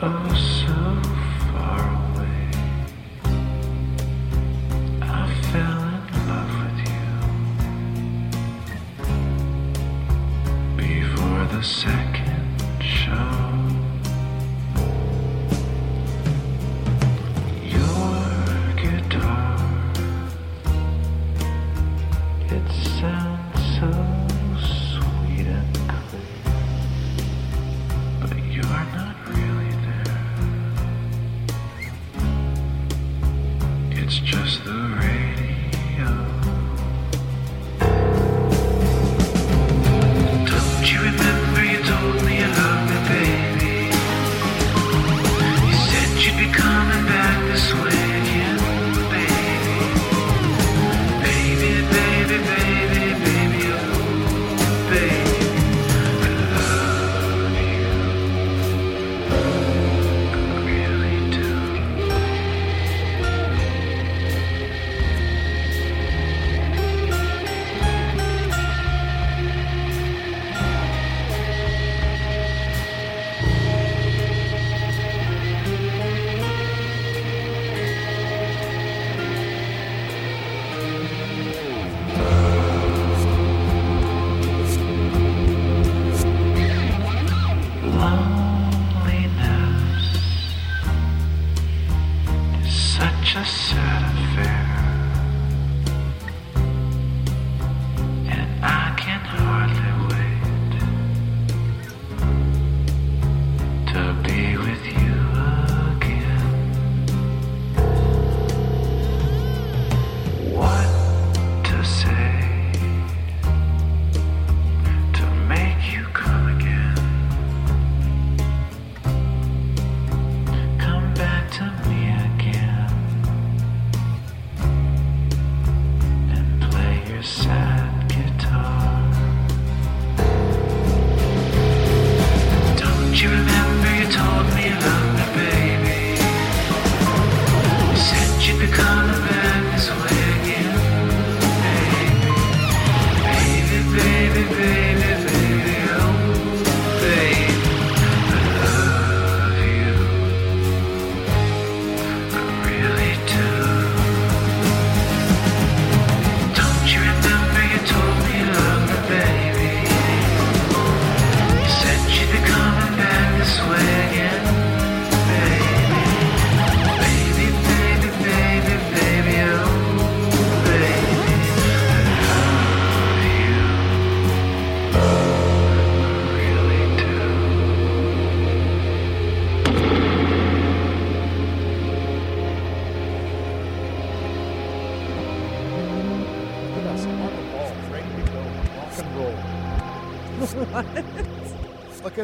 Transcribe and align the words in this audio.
Oh. 0.00 0.57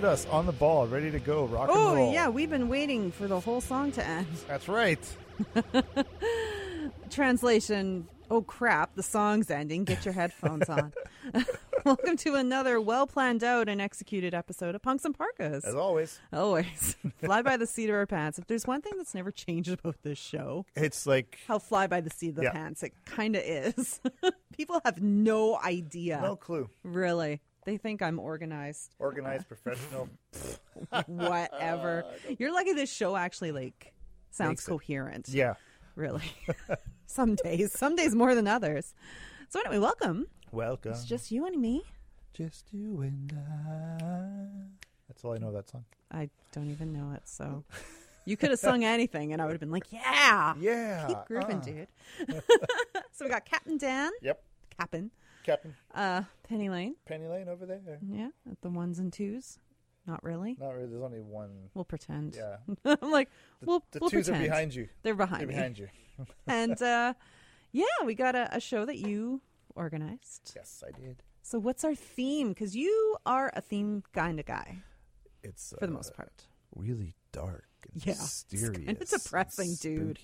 us 0.04 0.26
on 0.26 0.46
the 0.46 0.52
ball, 0.52 0.86
ready 0.86 1.10
to 1.10 1.18
go, 1.18 1.46
rock 1.46 1.68
and 1.68 1.78
roll. 1.78 1.96
Oh 1.96 2.12
yeah, 2.12 2.28
we've 2.28 2.50
been 2.50 2.68
waiting 2.68 3.10
for 3.10 3.26
the 3.26 3.40
whole 3.40 3.60
song 3.60 3.92
to 3.92 4.06
end. 4.06 4.26
That's 4.48 4.68
right. 4.68 4.98
Translation: 7.10 8.06
Oh 8.30 8.42
crap, 8.42 8.94
the 8.94 9.02
song's 9.02 9.50
ending. 9.50 9.84
Get 9.84 10.04
your 10.04 10.14
headphones 10.14 10.68
on. 10.68 10.92
Welcome 11.84 12.16
to 12.18 12.34
another 12.34 12.80
well 12.80 13.06
planned 13.06 13.44
out 13.44 13.68
and 13.68 13.80
executed 13.80 14.32
episode 14.32 14.74
of 14.74 14.82
Punks 14.82 15.04
in 15.04 15.12
Parkas. 15.12 15.64
As 15.64 15.74
always, 15.74 16.18
always 16.32 16.96
fly 17.22 17.42
by 17.42 17.56
the 17.56 17.66
seat 17.66 17.90
of 17.90 17.96
our 17.96 18.06
pants. 18.06 18.38
If 18.38 18.46
there's 18.46 18.66
one 18.66 18.80
thing 18.80 18.92
that's 18.96 19.14
never 19.14 19.30
changed 19.30 19.70
about 19.70 19.96
this 20.02 20.18
show, 20.18 20.64
it's 20.74 21.06
like 21.06 21.38
how 21.46 21.58
fly 21.58 21.86
by 21.86 22.00
the 22.00 22.10
seat 22.10 22.30
of 22.30 22.36
the 22.36 22.42
yeah. 22.44 22.52
pants. 22.52 22.82
It 22.82 22.92
kind 23.04 23.36
of 23.36 23.42
is. 23.44 24.00
People 24.56 24.80
have 24.84 25.02
no 25.02 25.58
idea, 25.58 26.20
no 26.22 26.36
clue, 26.36 26.68
really. 26.82 27.40
They 27.64 27.78
think 27.78 28.02
I'm 28.02 28.18
organized. 28.18 28.94
Organized, 28.98 29.48
professional. 29.48 30.08
Whatever. 31.06 32.04
You're 32.38 32.52
lucky 32.52 32.74
this 32.74 32.92
show 32.92 33.16
actually 33.16 33.52
like 33.52 33.94
sounds 34.30 34.50
Makes 34.50 34.66
coherent. 34.66 35.28
It. 35.28 35.34
Yeah. 35.34 35.54
Really. 35.96 36.30
some 37.06 37.36
days. 37.36 37.72
Some 37.72 37.96
days 37.96 38.14
more 38.14 38.34
than 38.34 38.46
others. 38.46 38.94
So 39.48 39.60
anyway, 39.60 39.78
welcome. 39.78 40.26
Welcome. 40.52 40.92
It's 40.92 41.04
just 41.04 41.30
you 41.30 41.46
and 41.46 41.60
me. 41.60 41.82
Just 42.34 42.72
you 42.72 43.00
and 43.00 43.32
I. 43.32 44.84
That's 45.08 45.24
all 45.24 45.32
I 45.32 45.38
know 45.38 45.52
that 45.52 45.70
song. 45.70 45.84
I 46.10 46.28
don't 46.52 46.70
even 46.70 46.92
know 46.92 47.12
it, 47.14 47.22
so 47.24 47.64
you 48.24 48.36
could 48.36 48.50
have 48.50 48.58
sung 48.58 48.84
anything 48.84 49.32
and 49.32 49.40
I 49.40 49.46
would 49.46 49.52
have 49.52 49.60
been 49.60 49.70
like, 49.70 49.90
Yeah. 49.90 50.54
Yeah. 50.60 51.06
Keep 51.06 51.18
grooving, 51.26 51.58
uh. 51.58 51.60
dude. 51.60 51.88
so 53.12 53.24
we 53.24 53.30
got 53.30 53.44
Captain 53.44 53.78
Dan. 53.78 54.10
Yep. 54.22 54.42
Captain. 54.78 55.10
Captain 55.44 55.74
uh, 55.94 56.22
Penny 56.48 56.68
Lane, 56.68 56.96
Penny 57.06 57.26
Lane 57.28 57.48
over 57.48 57.64
there. 57.66 57.98
yeah, 58.10 58.28
at 58.50 58.60
the 58.62 58.70
ones 58.70 58.98
and 58.98 59.12
twos. 59.12 59.58
Not 60.06 60.22
really. 60.22 60.56
Not 60.60 60.70
really. 60.74 60.86
There's 60.88 61.02
only 61.02 61.20
one. 61.20 61.70
We'll 61.74 61.84
pretend. 61.86 62.36
Yeah. 62.36 62.56
I'm 63.02 63.10
like, 63.10 63.30
we'll 63.64 63.82
The 63.92 64.00
we'll 64.00 64.10
twos 64.10 64.26
pretend. 64.26 64.44
are 64.44 64.48
behind 64.48 64.74
you. 64.74 64.88
They're 65.02 65.14
behind 65.14 65.40
They're 65.42 65.48
me. 65.48 65.54
behind 65.54 65.78
you. 65.78 65.88
and 66.46 66.80
uh, 66.82 67.14
yeah, 67.72 67.84
we 68.04 68.14
got 68.14 68.34
a, 68.34 68.54
a 68.54 68.60
show 68.60 68.84
that 68.84 68.98
you 68.98 69.40
organized. 69.74 70.52
Yes, 70.54 70.84
I 70.86 70.90
did. 70.98 71.22
So 71.42 71.58
what's 71.58 71.84
our 71.84 71.94
theme? 71.94 72.50
Because 72.50 72.76
you 72.76 73.16
are 73.24 73.50
a 73.54 73.60
theme 73.62 74.02
kind 74.12 74.38
of 74.40 74.46
guy 74.46 74.78
It's 75.42 75.70
for 75.78 75.86
the 75.86 75.92
uh, 75.92 75.96
most 75.96 76.14
part. 76.14 76.46
really 76.76 77.14
dark 77.32 77.64
and 77.92 78.04
Yeah, 78.06 78.12
it's 78.12 78.44
mysterious. 78.52 78.84
kinda 78.84 79.04
depressing, 79.06 79.74
dude. 79.80 80.18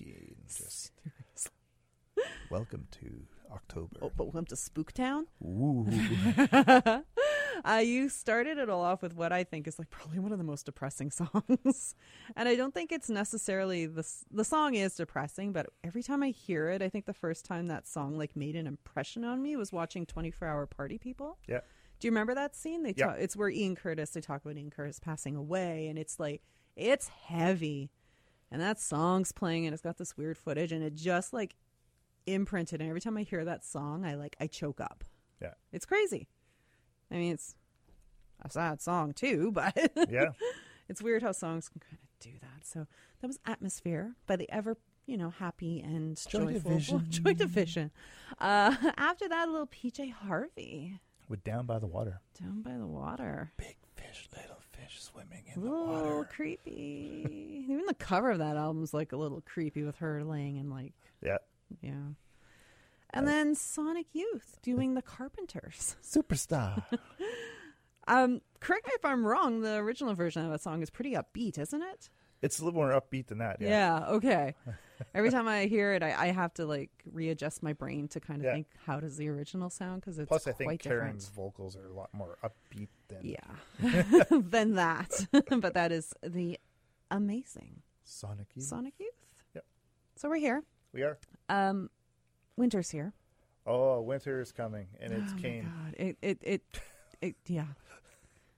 just 0.47 0.91
welcome 2.49 2.87
to 2.91 3.23
October. 3.51 3.97
Oh, 4.01 4.11
but 4.15 4.25
welcome 4.25 4.45
to 4.45 4.55
Spooktown. 4.55 5.23
Ooh. 5.43 5.85
uh, 7.65 7.77
you 7.77 8.09
started 8.09 8.57
it 8.57 8.69
all 8.69 8.81
off 8.81 9.01
with 9.01 9.15
what 9.15 9.31
I 9.31 9.43
think 9.43 9.67
is 9.67 9.77
like 9.77 9.89
probably 9.89 10.19
one 10.19 10.31
of 10.31 10.37
the 10.37 10.43
most 10.43 10.65
depressing 10.65 11.11
songs, 11.11 11.95
and 12.35 12.47
I 12.47 12.55
don't 12.55 12.73
think 12.73 12.91
it's 12.91 13.09
necessarily 13.09 13.85
the 13.85 14.05
the 14.31 14.43
song 14.43 14.75
is 14.75 14.95
depressing, 14.95 15.51
but 15.53 15.67
every 15.83 16.03
time 16.03 16.23
I 16.23 16.29
hear 16.29 16.69
it, 16.69 16.81
I 16.81 16.89
think 16.89 17.05
the 17.05 17.13
first 17.13 17.45
time 17.45 17.67
that 17.67 17.87
song 17.87 18.17
like 18.17 18.35
made 18.35 18.55
an 18.55 18.67
impression 18.67 19.23
on 19.23 19.41
me 19.41 19.55
was 19.55 19.71
watching 19.71 20.05
Twenty 20.05 20.31
Four 20.31 20.47
Hour 20.47 20.65
Party 20.65 20.97
People. 20.97 21.37
yeah. 21.47 21.61
Do 21.99 22.07
you 22.07 22.11
remember 22.11 22.33
that 22.33 22.55
scene? 22.55 22.81
They 22.81 22.95
Yeah. 22.97 23.07
talk, 23.07 23.17
it's 23.19 23.35
where 23.35 23.49
Ian 23.49 23.75
Curtis. 23.75 24.09
They 24.09 24.21
talk 24.21 24.43
about 24.43 24.57
Ian 24.57 24.71
Curtis 24.71 24.99
passing 24.99 25.35
away, 25.35 25.87
and 25.87 25.99
it's 25.99 26.19
like 26.19 26.41
it's 26.75 27.09
heavy, 27.09 27.91
and 28.49 28.59
that 28.61 28.79
song's 28.79 29.31
playing, 29.31 29.67
and 29.67 29.73
it's 29.73 29.83
got 29.83 29.97
this 29.97 30.17
weird 30.17 30.35
footage, 30.37 30.71
and 30.71 30.83
it 30.83 30.95
just 30.95 31.31
like 31.31 31.55
imprinted. 32.25 32.81
And 32.81 32.89
every 32.89 33.01
time 33.01 33.17
I 33.17 33.23
hear 33.23 33.43
that 33.45 33.63
song, 33.65 34.05
I 34.05 34.15
like 34.15 34.35
I 34.39 34.47
choke 34.47 34.79
up. 34.81 35.03
Yeah. 35.41 35.53
It's 35.71 35.85
crazy. 35.85 36.27
I 37.11 37.15
mean, 37.15 37.33
it's 37.33 37.55
a 38.43 38.49
sad 38.49 38.81
song 38.81 39.13
too, 39.13 39.51
but 39.53 39.75
Yeah. 40.09 40.29
it's 40.89 41.01
weird 41.01 41.23
how 41.23 41.31
songs 41.31 41.69
can 41.69 41.79
kind 41.81 41.97
of 42.01 42.19
do 42.19 42.31
that. 42.41 42.65
So 42.65 42.87
that 43.21 43.27
was 43.27 43.39
"Atmosphere" 43.45 44.15
by 44.27 44.35
the 44.35 44.49
ever, 44.51 44.77
you 45.05 45.17
know, 45.17 45.29
happy 45.31 45.79
and 45.81 46.15
Joy 46.27 46.39
joyful 46.39 46.53
Division. 46.71 47.05
Joy 47.09 47.33
Division. 47.33 47.91
Uh, 48.39 48.75
after 48.97 49.27
that, 49.27 49.47
a 49.47 49.51
little 49.51 49.67
PJ 49.67 50.11
Harvey 50.13 50.99
With 51.27 51.43
Down 51.43 51.65
by 51.65 51.79
the 51.79 51.87
Water. 51.87 52.21
down 52.39 52.61
by 52.61 52.77
the 52.77 52.87
water. 52.87 53.51
Big 53.57 53.77
fish, 53.95 54.29
little 54.35 54.61
fish 54.71 55.01
swimming 55.01 55.43
in 55.53 55.61
the 55.61 55.69
little 55.69 55.87
water. 55.87 56.29
creepy. 56.31 57.65
Even 57.69 57.85
the 57.87 57.93
cover 57.95 58.31
of 58.31 58.39
that 58.39 58.55
album 58.57 58.83
is 58.83 58.93
like 58.93 59.11
a 59.11 59.17
little 59.17 59.41
creepy 59.41 59.83
with 59.83 59.95
her 59.97 60.23
laying 60.23 60.57
in 60.57 60.69
like 60.69 60.93
Yeah. 61.21 61.37
Yeah. 61.81 62.13
And 63.13 63.27
then 63.27 63.55
Sonic 63.55 64.07
Youth 64.13 64.57
doing 64.61 64.93
the 64.93 65.01
Carpenters. 65.01 65.95
Superstar. 66.03 66.83
Um, 68.07 68.41
correct 68.59 68.87
me 68.87 68.93
if 68.95 69.05
I'm 69.05 69.25
wrong. 69.25 69.61
The 69.61 69.75
original 69.75 70.13
version 70.15 70.43
of 70.45 70.51
that 70.51 70.61
song 70.61 70.81
is 70.81 70.89
pretty 70.89 71.13
upbeat, 71.13 71.57
isn't 71.57 71.81
it? 71.81 72.09
it's 72.41 72.57
a 72.57 72.65
little 72.65 72.79
more 72.79 72.89
upbeat 72.99 73.27
than 73.27 73.37
that. 73.37 73.57
Yeah. 73.61 73.69
Yeah. 73.69 74.05
okay. 74.13 74.55
Every 75.13 75.29
time 75.29 75.47
I 75.47 75.65
hear 75.67 75.93
it, 75.93 76.01
I, 76.01 76.15
I 76.17 76.27
have 76.31 76.51
to 76.55 76.65
like 76.65 76.89
readjust 77.11 77.61
my 77.61 77.73
brain 77.73 78.07
to 78.09 78.19
kind 78.19 78.39
of 78.41 78.45
Yeah. 78.45 78.53
think 78.53 78.67
how 78.87 78.99
does 78.99 79.15
the 79.17 79.29
original 79.29 79.69
sound 79.69 80.01
because 80.01 80.17
it's 80.17 80.27
Plus, 80.27 80.47
I 80.47 80.51
quite 80.53 80.57
think 80.69 80.81
different. 80.81 81.01
Karen's 81.03 81.27
vocals 81.29 81.75
are 81.75 81.85
a 81.85 81.93
lot 81.93 82.09
more 82.13 82.39
upbeat 82.43 82.87
than 83.09 83.19
Yeah. 83.23 84.23
than 84.31 84.73
that, 84.73 85.27
but 85.31 85.75
that 85.75 85.91
is 85.91 86.13
the 86.23 86.59
amazing 87.11 87.83
Sonic 88.03 88.47
Youth. 88.55 88.65
Sonic 88.65 88.93
Youth. 88.99 89.13
Yep. 89.53 89.65
So 90.15 90.29
we're 90.29 90.37
here. 90.37 90.63
We 90.93 91.03
are. 91.03 91.19
Um, 91.51 91.89
winter's 92.55 92.89
here. 92.89 93.13
Oh, 93.67 94.01
winter 94.01 94.39
is 94.39 94.51
coming, 94.51 94.87
and 94.99 95.11
it's 95.11 95.33
oh 95.33 95.41
came. 95.41 95.63
God. 95.65 95.93
It, 95.97 96.17
it 96.21 96.37
it 96.41 96.61
it 97.21 97.35
yeah. 97.45 97.65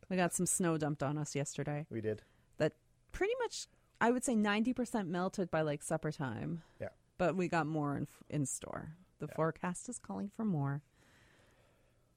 We 0.10 0.16
got 0.16 0.34
some 0.34 0.46
snow 0.46 0.78
dumped 0.78 1.02
on 1.02 1.18
us 1.18 1.36
yesterday. 1.36 1.88
We 1.90 2.02
did. 2.02 2.22
That 2.58 2.74
pretty 3.12 3.34
much, 3.42 3.68
I 4.00 4.12
would 4.12 4.24
say, 4.24 4.36
ninety 4.36 4.74
percent 4.74 5.10
melted 5.10 5.50
by 5.50 5.62
like 5.62 5.82
supper 5.82 6.12
time. 6.12 6.62
Yeah. 6.80 6.90
But 7.18 7.36
we 7.36 7.48
got 7.48 7.66
more 7.66 7.98
in 7.98 8.08
in 8.30 8.46
store. 8.46 8.92
The 9.20 9.28
forecast 9.28 9.90
is 9.90 10.00
calling 10.00 10.30
for 10.36 10.46
more. 10.46 10.82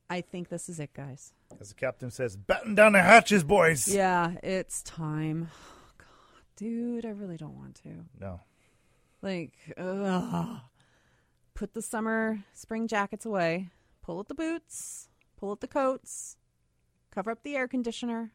I 0.08 0.20
think 0.20 0.48
this 0.48 0.68
is 0.68 0.78
it, 0.78 0.92
guys. 0.92 1.32
As 1.60 1.70
the 1.70 1.74
captain 1.74 2.10
says, 2.10 2.36
batten 2.36 2.74
down 2.74 2.92
the 2.92 3.02
hatches, 3.02 3.42
boys. 3.42 3.88
Yeah, 3.88 4.34
it's 4.42 4.82
time. 4.82 5.48
Oh, 5.52 5.92
God, 5.98 6.06
dude, 6.56 7.04
I 7.06 7.10
really 7.10 7.36
don't 7.36 7.56
want 7.56 7.76
to. 7.82 8.04
No. 8.20 8.40
Like, 9.26 9.54
ugh. 9.76 10.60
put 11.54 11.74
the 11.74 11.82
summer, 11.82 12.44
spring 12.52 12.86
jackets 12.86 13.26
away. 13.26 13.70
Pull 14.00 14.20
out 14.20 14.28
the 14.28 14.36
boots. 14.36 15.08
Pull 15.36 15.50
out 15.50 15.60
the 15.60 15.66
coats. 15.66 16.36
Cover 17.10 17.32
up 17.32 17.42
the 17.42 17.56
air 17.56 17.66
conditioner. 17.66 18.30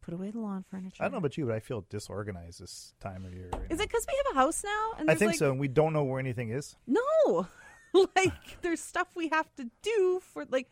Put 0.00 0.14
away 0.14 0.30
the 0.30 0.38
lawn 0.38 0.64
furniture. 0.70 1.02
I 1.02 1.06
don't 1.06 1.12
know 1.14 1.18
about 1.18 1.36
you, 1.36 1.46
but 1.46 1.56
I 1.56 1.58
feel 1.58 1.84
disorganized 1.90 2.60
this 2.62 2.94
time 3.00 3.24
of 3.24 3.34
year. 3.34 3.48
right 3.52 3.62
Is 3.68 3.80
it 3.80 3.88
because 3.88 4.06
we 4.06 4.14
have 4.24 4.36
a 4.36 4.38
house 4.38 4.62
now? 4.62 4.92
And 4.98 5.10
I 5.10 5.16
think 5.16 5.30
like- 5.30 5.38
so, 5.40 5.50
and 5.50 5.58
we 5.58 5.66
don't 5.66 5.92
know 5.92 6.04
where 6.04 6.20
anything 6.20 6.50
is. 6.50 6.76
No, 6.86 7.48
like 8.14 8.62
there's 8.62 8.80
stuff 8.80 9.08
we 9.16 9.28
have 9.30 9.52
to 9.56 9.68
do 9.82 10.20
for 10.22 10.44
like. 10.48 10.68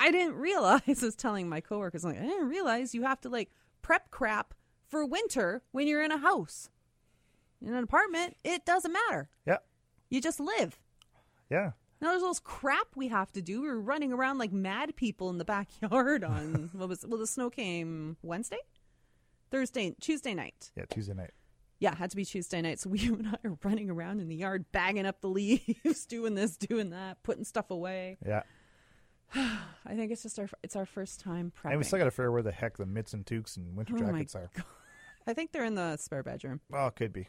I 0.00 0.10
didn't 0.10 0.36
realize. 0.36 0.80
I 1.02 1.06
was 1.06 1.14
telling 1.14 1.50
my 1.50 1.60
coworkers, 1.60 2.02
like, 2.02 2.18
I 2.18 2.22
didn't 2.22 2.48
realize 2.48 2.94
you 2.94 3.02
have 3.02 3.20
to 3.20 3.28
like 3.28 3.50
prep 3.82 4.10
crap 4.10 4.54
for 4.88 5.04
winter 5.04 5.60
when 5.72 5.86
you're 5.86 6.02
in 6.02 6.12
a 6.12 6.18
house. 6.18 6.70
In 7.62 7.74
an 7.74 7.82
apartment, 7.82 8.36
it 8.44 8.64
doesn't 8.64 8.92
matter. 8.92 9.28
Yeah. 9.46 9.58
You 10.10 10.20
just 10.20 10.40
live. 10.40 10.78
Yeah. 11.50 11.72
Now 12.00 12.10
there's 12.10 12.22
all 12.22 12.30
this 12.30 12.40
crap 12.40 12.88
we 12.94 13.08
have 13.08 13.32
to 13.32 13.42
do. 13.42 13.62
We 13.62 13.68
were 13.68 13.80
running 13.80 14.12
around 14.12 14.38
like 14.38 14.52
mad 14.52 14.96
people 14.96 15.30
in 15.30 15.38
the 15.38 15.44
backyard 15.46 16.24
on 16.24 16.70
what 16.74 16.88
was 16.88 17.04
well 17.06 17.18
the 17.18 17.26
snow 17.26 17.50
came 17.50 18.16
Wednesday? 18.22 18.58
Thursday 19.50 19.94
Tuesday 20.00 20.34
night. 20.34 20.72
Yeah, 20.76 20.84
Tuesday 20.90 21.14
night. 21.14 21.30
Yeah, 21.78 21.92
it 21.92 21.98
had 21.98 22.10
to 22.10 22.16
be 22.16 22.24
Tuesday 22.24 22.62
night. 22.62 22.80
So 22.80 22.90
we 22.90 23.00
and 23.06 23.28
I 23.28 23.48
are 23.48 23.58
running 23.62 23.90
around 23.90 24.20
in 24.20 24.28
the 24.28 24.36
yard, 24.36 24.66
bagging 24.72 25.06
up 25.06 25.20
the 25.20 25.28
leaves, 25.28 26.06
doing 26.06 26.34
this, 26.34 26.56
doing 26.56 26.90
that, 26.90 27.22
putting 27.22 27.44
stuff 27.44 27.70
away. 27.70 28.18
Yeah. 28.26 28.42
I 29.34 29.94
think 29.94 30.12
it's 30.12 30.22
just 30.22 30.38
our 30.38 30.48
it's 30.62 30.76
our 30.76 30.86
first 30.86 31.20
time 31.20 31.52
prepping. 31.56 31.70
And 31.70 31.78
we 31.78 31.84
still 31.84 31.98
got 31.98 32.04
to 32.04 32.10
figure 32.10 32.28
out 32.28 32.32
where 32.32 32.42
the 32.42 32.52
heck 32.52 32.76
the 32.76 32.86
mitts 32.86 33.14
and 33.14 33.24
toques 33.24 33.56
and 33.56 33.74
winter 33.76 33.94
Oh 33.96 33.98
jackets 33.98 34.34
are. 34.34 34.50
I 35.26 35.34
think 35.34 35.50
they're 35.52 35.64
in 35.64 35.74
the 35.74 35.96
spare 35.96 36.22
bedroom. 36.22 36.60
Oh, 36.72 36.86
it 36.86 36.96
could 36.96 37.12
be. 37.12 37.26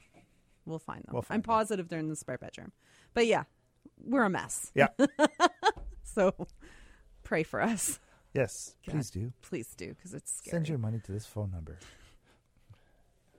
We'll 0.67 0.79
find 0.79 0.99
them. 1.03 1.13
We'll 1.13 1.21
find 1.21 1.37
I'm 1.37 1.41
positive 1.43 1.87
they're 1.87 1.99
in 1.99 2.09
the 2.09 2.15
spare 2.15 2.37
bedroom. 2.37 2.71
But 3.13 3.25
yeah, 3.25 3.43
we're 4.03 4.23
a 4.23 4.29
mess. 4.29 4.71
Yeah. 4.75 4.87
so 6.03 6.33
pray 7.23 7.43
for 7.43 7.61
us. 7.61 7.99
Yes, 8.33 8.75
God, 8.85 8.91
please 8.93 9.09
do. 9.09 9.33
Please 9.41 9.73
do, 9.75 9.93
because 9.95 10.13
it's 10.13 10.31
scary. 10.37 10.51
Send 10.51 10.69
your 10.69 10.77
money 10.77 10.99
to 11.05 11.11
this 11.11 11.25
phone 11.25 11.49
number. 11.51 11.79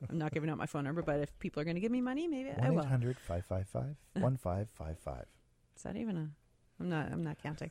I'm 0.09 0.19
not 0.19 0.33
giving 0.33 0.49
out 0.49 0.59
my 0.59 0.67
phone 0.67 0.85
number, 0.85 1.03
but 1.03 1.21
if 1.21 1.39
people 1.39 1.61
are 1.61 1.65
going 1.65 1.75
to 1.75 1.81
give 1.81 1.93
me 1.93 2.01
money, 2.01 2.27
maybe 2.27 2.51
I 2.51 2.55
1 2.61 2.75
will. 2.75 2.83
800 2.85 3.19
555 3.19 3.97
1555. 4.23 5.27
Is 5.77 5.83
that 5.83 5.97
even 5.97 6.17
a? 6.17 6.29
I'm 6.81 6.89
not. 6.89 7.13
I'm 7.13 7.23
not 7.23 7.37
counting. 7.43 7.71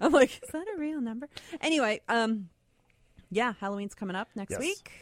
I'm 0.00 0.12
like, 0.12 0.40
is 0.42 0.50
that 0.50 0.66
a 0.74 0.78
real 0.78 1.00
number? 1.00 1.28
Anyway, 1.60 2.00
um, 2.08 2.48
yeah, 3.30 3.54
Halloween's 3.60 3.94
coming 3.94 4.16
up 4.16 4.28
next 4.36 4.50
Yes. 4.52 4.60
week. 4.60 4.92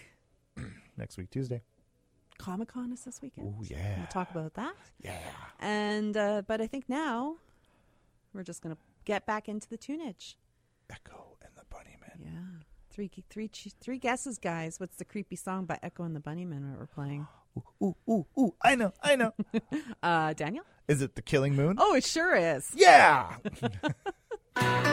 Next 0.97 1.19
week, 1.19 1.29
Tuesday. 1.31 1.61
Comic 2.39 2.69
Con 2.69 2.93
is 2.93 3.05
this 3.05 3.21
weekend. 3.23 3.55
Oh, 3.59 3.63
yeah. 3.63 3.99
We'll 3.99 4.07
talk 4.07 4.31
about 4.31 4.55
that. 4.55 4.75
Yeah. 5.03 5.19
And 5.61 6.17
uh, 6.17 6.43
but 6.47 6.61
I 6.61 6.67
think 6.67 6.89
now 6.89 7.37
we're 8.35 8.43
just 8.43 8.63
gonna 8.63 8.77
get 9.05 9.27
back 9.27 9.49
into 9.49 9.69
the 9.69 9.79
tunage. 9.79 10.35
Echo 10.91 11.37
and 11.43 11.51
the 11.57 11.63
Bunnymen. 11.75 12.25
Yeah, 12.25 12.63
three 12.91 13.11
three 13.31 13.51
three 13.81 13.99
guesses, 13.99 14.39
guys. 14.39 14.79
What's 14.79 14.97
the 14.97 15.05
creepy 15.05 15.37
song 15.37 15.65
by 15.65 15.79
Echo 15.83 16.05
and 16.05 16.15
the 16.15 16.21
Bunnymen 16.21 16.71
that 16.71 16.79
we're 16.79 16.87
playing? 16.87 17.27
Ooh, 17.83 17.97
ooh, 18.09 18.27
ooh. 18.39 18.55
I 18.61 18.75
know, 18.75 18.93
I 19.03 19.17
know. 19.17 19.33
Uh, 20.03 20.33
Daniel. 20.35 20.65
Is 20.89 21.03
it 21.03 21.17
the 21.17 21.23
Killing 21.23 21.57
Moon? 21.57 21.77
Oh, 21.79 21.95
it 21.95 22.05
sure 22.05 22.37
is. 22.37 22.71
Yeah. 22.77 23.37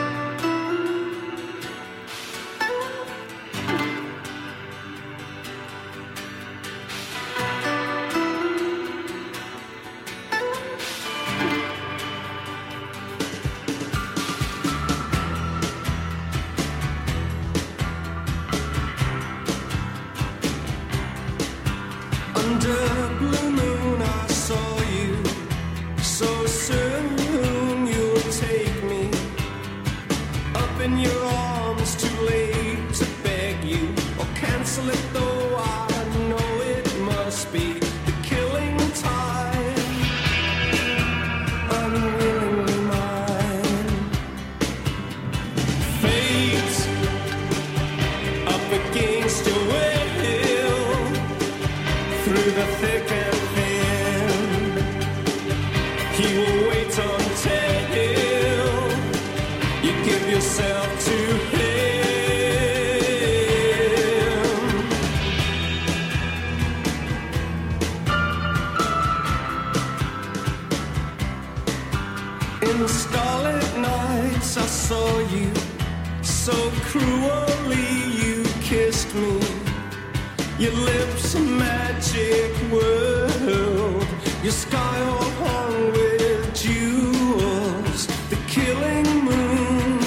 Your 80.64 80.72
lips 80.72 81.34
a 81.34 81.40
magic 81.40 82.50
world. 82.72 84.06
Your 84.42 84.52
sky 84.52 85.00
all 85.02 85.30
hung 85.44 85.92
with 85.92 86.54
jewels. 86.54 88.06
The 88.30 88.38
killing 88.48 89.24
moon 89.26 89.98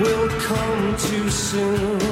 will 0.00 0.28
come 0.40 0.96
too 0.96 1.28
soon. 1.28 2.11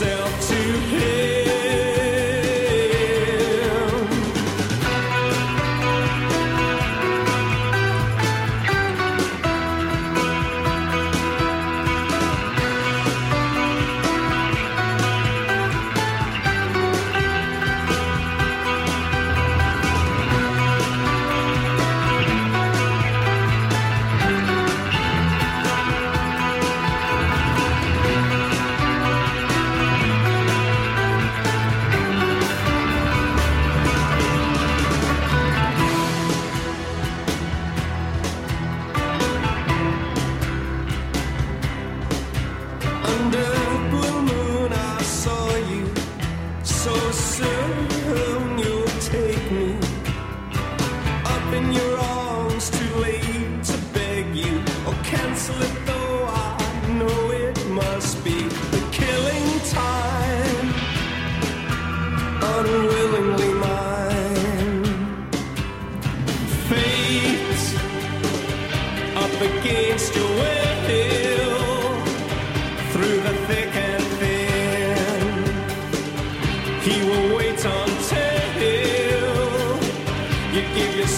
yourself 0.00 0.49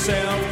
yourself. 0.08 0.51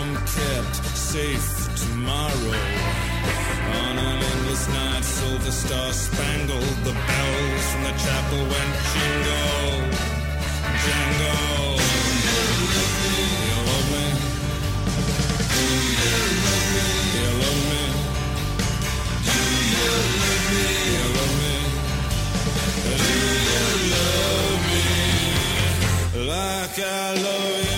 Some 0.00 0.16
kept 0.16 0.76
safe 0.96 1.50
tomorrow. 1.82 2.60
On 3.80 3.94
an 4.08 4.18
endless 4.30 4.64
night, 4.68 5.04
silver 5.04 5.50
star 5.50 5.92
spangled, 5.92 6.76
the 6.86 6.94
bells 7.08 7.64
from 7.70 7.82
the 7.88 7.94
chapel 8.04 8.40
went 8.52 8.72
jingle, 8.92 9.72
jangle. 10.84 11.76
You 13.44 13.58
love 13.68 13.88
me? 13.94 14.06
Do 15.54 15.64
you 16.02 16.14
love 16.50 16.66
me? 16.74 16.86
You 17.16 17.30
love 17.42 17.62
me? 17.70 17.84
Do 19.28 19.42
you 19.74 19.90
love 20.06 20.44
me? 20.52 20.68
You 20.96 21.06
love 21.18 21.34
me? 21.42 21.56
Do 23.00 23.16
you 23.50 23.66
love 23.94 24.60
me 24.70 24.84
like 26.32 26.76
I 26.78 27.08
love 27.26 27.64
you? 27.64 27.69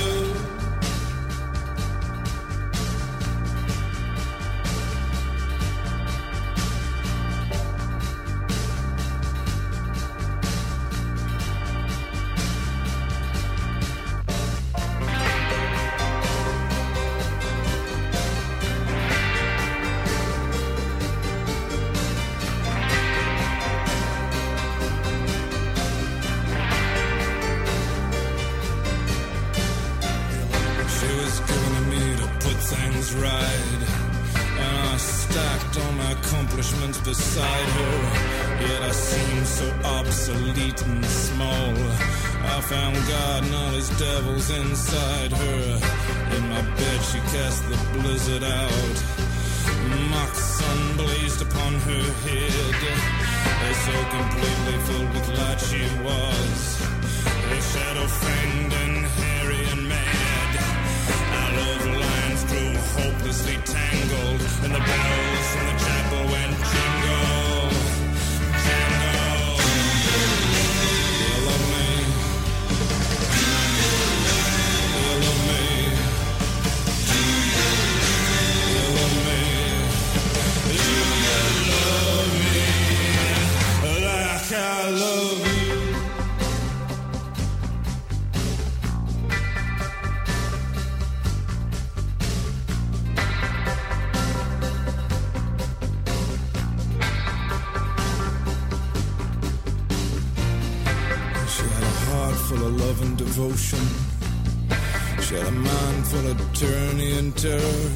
Full 106.04 106.26
of 106.30 106.38
tyranny 106.54 107.12
and 107.18 107.36
terror. 107.36 107.90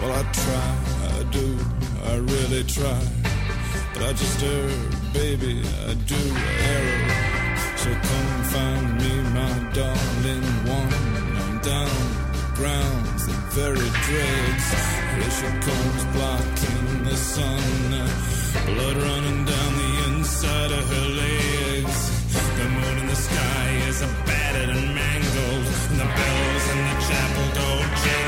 Well, 0.00 0.12
I 0.12 0.22
try, 0.32 0.68
I 1.18 1.22
do, 1.30 1.58
I 2.04 2.14
really 2.16 2.64
try. 2.64 3.00
But 3.92 4.02
I 4.02 4.12
just 4.12 4.42
err, 4.42 4.70
baby, 5.12 5.62
I 5.88 5.94
do 6.12 6.22
err. 6.74 6.88
So 7.76 7.90
come 8.08 8.42
find 8.54 8.86
me, 9.02 9.12
my 9.38 9.54
darling 9.72 10.46
one. 10.78 10.92
I'm 11.40 11.58
down, 11.60 11.98
grounds, 12.54 13.26
the 13.26 13.34
very 13.58 13.90
dregs. 14.06 14.68
She 15.38 15.48
comes, 15.66 16.04
blocking 16.14 17.04
the 17.04 17.16
sun. 17.16 17.62
Blood 18.66 18.96
running 18.96 19.44
down 19.44 19.72
the 19.82 19.92
inside 20.08 20.72
of 20.72 20.84
her 20.94 21.08
legs. 21.22 21.98
The 22.58 22.68
moon 22.68 22.98
in 22.98 23.06
the 23.06 23.16
sky 23.16 23.66
is 23.88 24.00
battered 24.26 24.70
and 24.70 24.94
mangled. 24.94 25.67
The 25.90 26.04
bells 26.04 26.70
in 26.70 26.84
the 26.84 26.96
chapel 27.00 27.48
go 27.54 27.82
jingle, 28.04 28.27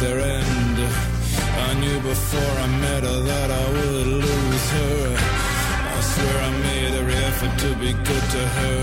their 0.00 0.18
end. 0.18 0.78
I 1.68 1.74
knew 1.74 2.00
before 2.00 2.52
I 2.64 2.66
met 2.80 3.02
her 3.02 3.20
that 3.20 3.50
I 3.50 3.64
would 3.72 4.06
lose 4.24 4.66
her. 4.78 5.16
I 5.96 6.00
swear 6.00 6.36
I 6.48 6.50
made 6.68 6.92
every 7.00 7.20
effort 7.28 7.54
to 7.64 7.70
be 7.76 7.92
good 7.92 8.24
to 8.36 8.42
her. 8.58 8.80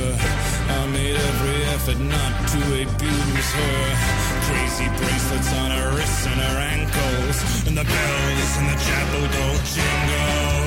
I 0.77 0.85
made 0.93 1.15
every 1.15 1.59
effort 1.73 1.99
not 1.99 2.33
to 2.53 2.61
abuse 2.83 3.49
her. 3.59 3.81
Crazy 4.47 4.87
bracelets 4.99 5.51
on 5.61 5.71
her 5.71 5.97
wrists 5.97 6.27
and 6.27 6.39
her 6.39 6.57
ankles. 6.75 7.37
And 7.67 7.75
the 7.75 7.83
bells 7.83 8.51
in 8.59 8.65
the 8.71 8.77
chapel 8.85 9.21
don't 9.37 9.63
jingle. 9.73 10.66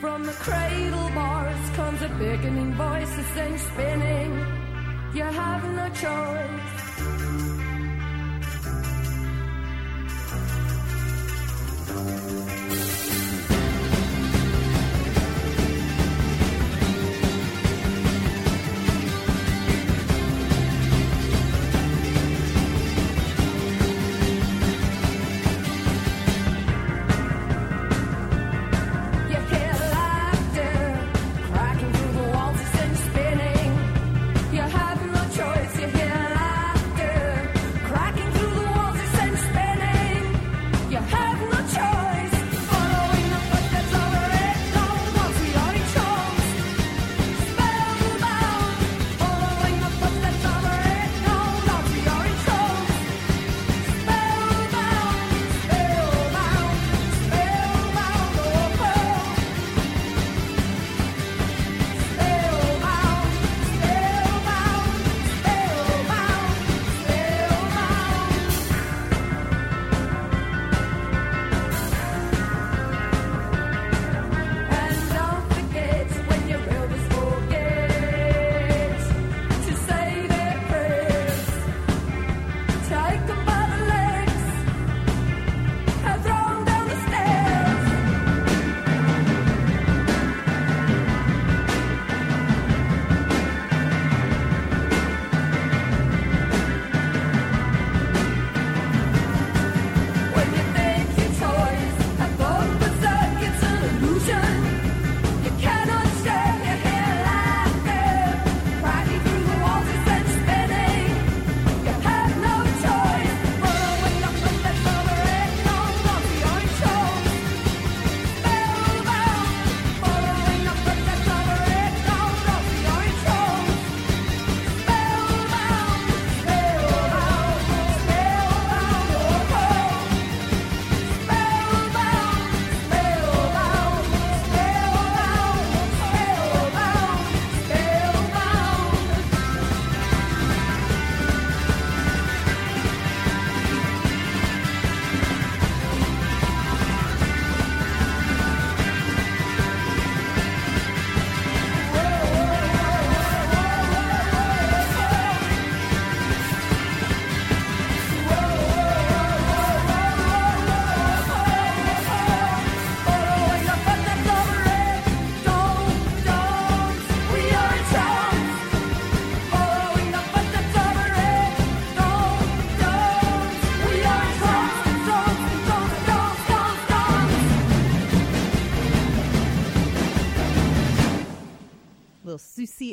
From 0.00 0.22
the 0.22 0.32
cradle 0.32 1.10
bars 1.10 1.70
comes 1.70 2.02
a 2.02 2.08
beckoning 2.20 2.72
voice 2.74 3.16
that 3.16 3.34
sends 3.34 3.62
spinning. 3.62 4.30
You 5.12 5.24
have 5.24 5.64
no 5.64 5.88
choice. 5.88 6.77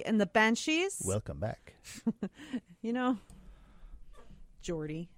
And 0.06 0.22
the 0.22 0.26
Banshees. 0.28 1.02
Welcome 1.04 1.40
back. 1.40 1.74
you 2.82 2.94
know, 2.94 3.18
Jordy. 4.62 5.10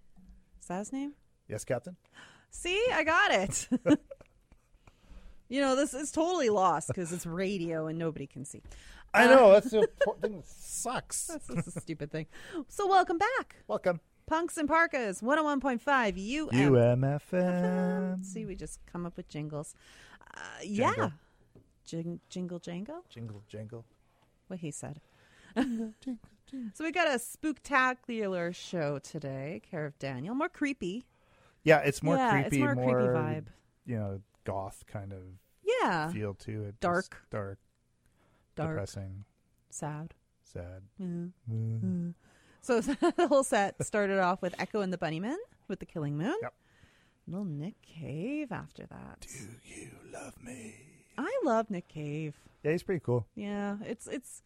Is 0.62 0.68
that 0.68 0.80
his 0.80 0.94
name? 0.94 1.14
Yes, 1.48 1.64
Captain. 1.66 1.96
See, 2.50 2.82
I 2.94 3.04
got 3.04 3.32
it. 3.32 3.68
you 5.50 5.62
know, 5.62 5.76
this 5.76 5.94
is 5.94 6.12
totally 6.12 6.50
lost 6.50 6.88
because 6.88 7.12
it's 7.12 7.26
radio 7.26 7.88
and 7.88 8.00
nobody 8.00 8.28
can 8.28 8.46
see. 8.46 8.62
I 9.14 9.26
Uh, 9.26 9.36
know 9.36 9.52
that's 9.54 9.72
the 9.72 9.80
important 10.00 10.22
thing. 10.24 10.38
that 10.38 10.48
Sucks. 10.48 11.28
That's, 11.28 11.48
that's 11.48 11.68
a 11.76 11.80
stupid 11.82 12.12
thing. 12.12 12.28
So, 12.70 12.88
welcome 12.88 13.18
back. 13.18 13.58
Welcome. 13.68 14.00
Punks 14.26 14.58
in 14.58 14.68
Parkas, 14.68 15.22
101.5 15.22 16.42
UM. 16.50 16.50
UMFM. 16.52 18.26
See, 18.26 18.46
we 18.46 18.56
just 18.56 18.80
come 18.86 19.06
up 19.06 19.16
with 19.16 19.30
jingles. 19.30 19.74
Uh, 20.36 20.40
yeah. 20.64 20.92
Jingle. 20.94 21.14
Jing, 21.86 22.20
jingle 22.30 22.60
jango? 22.60 22.96
Jingle, 23.10 23.44
jingle. 23.48 23.86
What 24.48 24.60
he 24.60 24.72
said. 24.72 25.02
so 25.56 26.84
we 26.84 26.92
got 26.92 27.08
a 27.08 27.20
spooktacular 27.20 28.54
show 28.56 29.00
today, 29.00 29.62
care 29.70 29.86
of 29.86 29.98
Daniel. 30.00 30.36
More 30.36 30.50
creepy. 30.50 31.06
Yeah, 31.64 31.80
it's 31.80 32.02
more 32.02 32.16
Yeah, 32.16 32.40
it's 32.40 32.50
creepy, 32.50 32.64
more 32.64 32.76
creepy 32.76 32.92
vibe. 32.92 33.46
You 33.86 33.98
know, 33.98 34.22
goth 34.46 34.84
kind 34.88 35.12
of 35.14 35.20
Yeah. 35.64 36.12
feel 36.12 36.34
to 36.36 36.64
it. 36.66 36.80
Dark. 36.80 37.24
Dark, 37.30 37.60
Dark. 38.56 38.70
depressing, 38.70 39.26
Sad. 39.70 40.14
sad. 40.44 40.84
Mm. 41.02 41.32
Mm. 41.52 42.14
So 42.62 42.80
the 42.82 43.28
whole 43.28 43.44
set 43.44 43.84
started 43.86 44.20
off 44.20 44.42
with 44.42 44.56
Echo 44.60 44.82
and 44.82 44.94
the 44.94 44.98
Bunnymen 44.98 45.36
with 45.68 45.80
the 45.80 45.86
Killing 45.86 46.18
Moon. 46.18 46.36
Yep. 46.42 46.54
Little 47.28 47.46
Nick 47.46 47.82
Cave 47.82 48.54
after 48.54 48.86
that. 48.86 49.28
Do 49.28 49.48
you 49.66 49.90
love 50.14 50.42
me? 50.42 50.76
I 51.18 51.40
love 51.44 51.70
Nick 51.70 51.88
Cave. 51.88 52.36
Yeah, 52.64 52.72
he's 52.72 52.84
pretty 52.84 53.02
cool. 53.04 53.26
Yeah, 53.36 53.78
it's 53.86 54.08
it's 54.08 54.44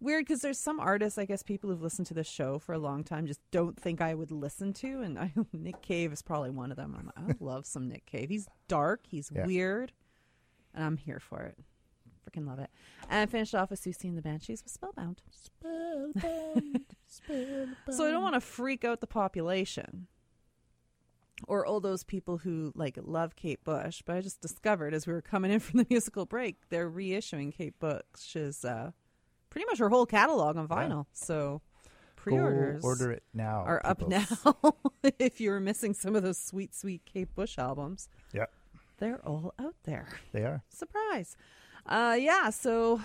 weird 0.00 0.26
because 0.26 0.40
there's 0.42 0.58
some 0.58 0.78
artists, 0.78 1.18
I 1.18 1.24
guess, 1.24 1.42
people 1.42 1.70
who've 1.70 1.82
listened 1.82 2.06
to 2.08 2.14
this 2.14 2.26
show 2.28 2.58
for 2.58 2.72
a 2.74 2.78
long 2.78 3.02
time 3.04 3.26
just 3.26 3.40
don't 3.50 3.80
think 3.80 4.00
I 4.00 4.14
would 4.14 4.30
listen 4.30 4.72
to, 4.74 5.00
and 5.02 5.18
I, 5.18 5.32
Nick 5.52 5.80
Cave 5.82 6.12
is 6.12 6.22
probably 6.22 6.50
one 6.50 6.70
of 6.70 6.76
them. 6.76 6.94
I'm, 7.16 7.28
I 7.30 7.34
love 7.40 7.66
some 7.66 7.88
Nick 7.88 8.06
Cave. 8.06 8.28
He's 8.28 8.46
dark, 8.68 9.04
he's 9.08 9.30
Yeah. 9.34 9.46
weird, 9.46 9.92
and 10.74 10.84
I'm 10.84 10.96
here 10.98 11.20
for 11.20 11.42
it. 11.42 11.56
Freaking 12.28 12.46
love 12.46 12.58
it. 12.58 12.70
And 13.08 13.20
I 13.20 13.26
finished 13.26 13.54
off 13.54 13.70
with 13.70 13.80
Siouxsie 13.80 14.04
and 14.08 14.18
the 14.18 14.22
Banshees 14.22 14.62
with 14.64 14.72
Spellbound. 14.72 15.22
Spellbound, 15.30 16.84
spellbound. 17.06 17.76
So 17.90 18.06
I 18.06 18.10
don't 18.10 18.22
want 18.22 18.34
to 18.34 18.40
freak 18.40 18.84
out 18.84 19.00
the 19.00 19.06
population 19.06 20.08
or 21.48 21.66
all 21.66 21.80
those 21.80 22.02
people 22.04 22.38
who 22.38 22.72
like 22.74 22.98
love 23.02 23.36
Kate 23.36 23.62
Bush, 23.64 24.02
but 24.04 24.16
I 24.16 24.20
just 24.20 24.40
discovered 24.40 24.94
as 24.94 25.06
we 25.06 25.12
were 25.12 25.22
coming 25.22 25.50
in 25.50 25.60
from 25.60 25.78
the 25.78 25.86
musical 25.90 26.24
break, 26.26 26.56
they're 26.70 26.90
reissuing 26.90 27.52
Kate 27.54 27.78
Bush's 27.78 28.64
uh, 28.64 28.92
pretty 29.50 29.66
much 29.66 29.78
her 29.78 29.88
whole 29.88 30.06
catalog 30.06 30.56
on 30.56 30.66
vinyl. 30.68 31.06
So 31.12 31.60
pre-orders 32.16 32.82
order 32.84 33.12
it 33.12 33.22
now, 33.34 33.62
are 33.66 33.80
up 33.84 34.00
now. 34.08 34.24
if 35.18 35.40
you 35.40 35.50
were 35.50 35.60
missing 35.60 35.94
some 35.94 36.16
of 36.16 36.22
those 36.22 36.38
sweet, 36.38 36.74
sweet 36.74 37.02
Kate 37.04 37.34
Bush 37.34 37.58
albums, 37.58 38.08
Yeah, 38.32 38.46
they're 38.98 39.20
all 39.26 39.54
out 39.58 39.74
there. 39.84 40.08
they 40.32 40.42
are. 40.42 40.62
Surprise! 40.70 41.36
Uh, 41.84 42.16
yeah. 42.18 42.50
So 42.50 43.00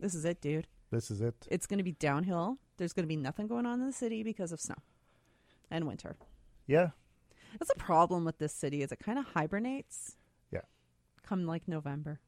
this 0.00 0.14
is 0.14 0.24
it, 0.24 0.40
dude. 0.40 0.66
This 0.90 1.10
is 1.10 1.20
it. 1.20 1.34
It's 1.50 1.66
going 1.66 1.78
to 1.78 1.84
be 1.84 1.92
downhill. 1.92 2.58
There's 2.76 2.92
going 2.92 3.04
to 3.04 3.08
be 3.08 3.16
nothing 3.16 3.46
going 3.46 3.66
on 3.66 3.80
in 3.80 3.86
the 3.86 3.92
city 3.92 4.22
because 4.22 4.52
of 4.52 4.60
snow 4.60 4.76
and 5.70 5.86
winter. 5.86 6.16
Yeah, 6.68 6.90
That's 7.58 7.70
a 7.74 7.78
problem 7.78 8.24
with 8.24 8.38
this 8.38 8.52
city 8.52 8.82
is 8.82 8.92
it 8.92 9.00
kind 9.00 9.18
of 9.18 9.24
hibernates 9.34 10.16
yeah, 10.52 10.60
come 11.26 11.44
like 11.46 11.66
November. 11.66 12.20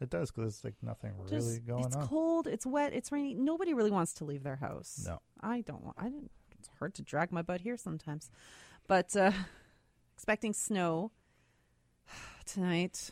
it 0.00 0.10
does 0.10 0.30
because 0.32 0.54
it's 0.56 0.64
like 0.64 0.74
nothing 0.82 1.12
really 1.30 1.60
going 1.60 1.84
it's 1.84 1.94
on. 1.94 2.02
It's 2.02 2.10
cold, 2.10 2.46
it's 2.48 2.66
wet, 2.66 2.92
it's 2.94 3.12
rainy. 3.12 3.34
Nobody 3.34 3.72
really 3.74 3.90
wants 3.90 4.12
to 4.14 4.24
leave 4.24 4.42
their 4.42 4.56
house. 4.56 5.04
No. 5.06 5.20
I 5.40 5.60
don't 5.60 5.84
want. 5.84 5.96
I 5.98 6.04
didn't. 6.08 6.30
It's 6.58 6.68
hard 6.78 6.94
to 6.94 7.02
drag 7.02 7.30
my 7.32 7.42
butt 7.42 7.60
here 7.60 7.76
sometimes, 7.76 8.30
but 8.88 9.14
uh, 9.14 9.30
expecting 10.16 10.52
snow 10.54 11.12
tonight, 12.46 13.10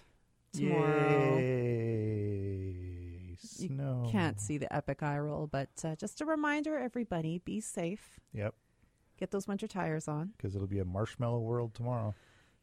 tomorrow. 0.53 1.37
Yay, 1.39 3.37
You 3.59 3.69
snow. 3.69 4.09
can't 4.11 4.41
see 4.41 4.57
the 4.59 4.75
epic 4.75 5.03
eye 5.03 5.19
roll, 5.19 5.47
but 5.47 5.69
uh, 5.85 5.95
just 5.97 6.21
a 6.21 6.25
reminder, 6.25 6.79
everybody, 6.79 7.39
be 7.45 7.61
safe. 7.61 8.19
Yep, 8.33 8.55
Get 9.17 9.31
those 9.31 9.47
winter 9.49 9.67
tires 9.69 10.09
on. 10.09 10.33
because 10.37 10.55
it'll 10.57 10.67
be 10.69 10.79
a 10.81 10.85
marshmallow 10.85 11.41
world 11.41 11.75
tomorrow. 11.75 12.15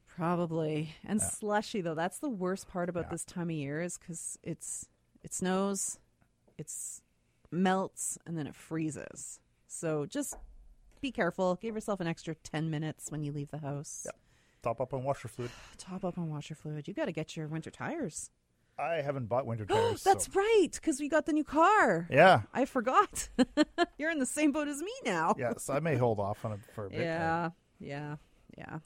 Probably. 0.06 0.96
And 1.06 1.20
Yeah. 1.20 1.28
slushy 1.30 1.82
though. 1.82 1.96
That's 1.96 2.20
the 2.20 2.30
worst 2.30 2.68
part 2.68 2.90
about 2.90 3.06
Yeah. 3.06 3.10
this 3.12 3.24
time 3.26 3.50
of 3.50 3.56
year 3.56 3.82
is 3.82 3.98
cuz 3.98 4.38
it's 4.44 4.88
it 5.24 5.34
snows, 5.34 6.00
it's 6.58 7.02
melts 7.52 8.18
and 8.26 8.38
then 8.38 8.48
it 8.48 8.56
freezes. 8.56 9.40
So 9.68 10.06
just 10.06 10.36
be 11.00 11.12
careful. 11.12 11.56
Give 11.56 11.76
yourself 11.76 12.00
an 12.00 12.08
extra 12.08 12.36
10 12.36 12.70
minutes 12.70 13.10
when 13.12 13.24
you 13.24 13.32
leave 13.32 13.50
the 13.52 13.60
house. 13.60 14.04
Yep. 14.06 14.16
Top 14.64 14.82
up 14.82 14.94
on 14.94 15.04
washer 15.04 15.28
fluid. 15.28 15.52
Top 15.78 16.04
up 16.04 16.18
on 16.18 16.30
washer 16.30 16.56
fluid. 16.56 16.88
You 16.88 16.94
got 16.94 17.06
to 17.06 17.12
get 17.12 17.36
your 17.38 17.48
winter 17.48 17.72
tires. 17.72 18.30
I 18.80 18.96
haven't 19.02 19.28
bought 19.28 19.46
winter 19.46 19.66
tires. 19.70 20.04
That's 20.04 20.26
so. 20.26 20.40
right 20.40 20.70
cuz 20.82 21.00
we 21.00 21.10
got 21.10 21.26
the 21.26 21.34
new 21.34 21.44
car. 21.44 22.08
Yeah. 22.10 22.42
I 22.54 22.66
forgot. 22.66 23.30
You're 23.98 24.12
in 24.12 24.20
the 24.20 24.26
same 24.26 24.52
boat 24.52 24.68
as 24.68 24.82
me 24.82 24.92
now. 25.06 25.36
Yes, 25.38 25.70
I 25.70 25.80
may 25.80 25.96
hold 25.98 26.20
off 26.20 26.44
on 26.46 26.54
it 26.54 26.60
for 26.74 26.86
a 26.86 26.90
bit. 26.90 27.02
Yeah. 27.02 27.50
Yeah. 27.80 28.16
Yeah. 28.58 28.80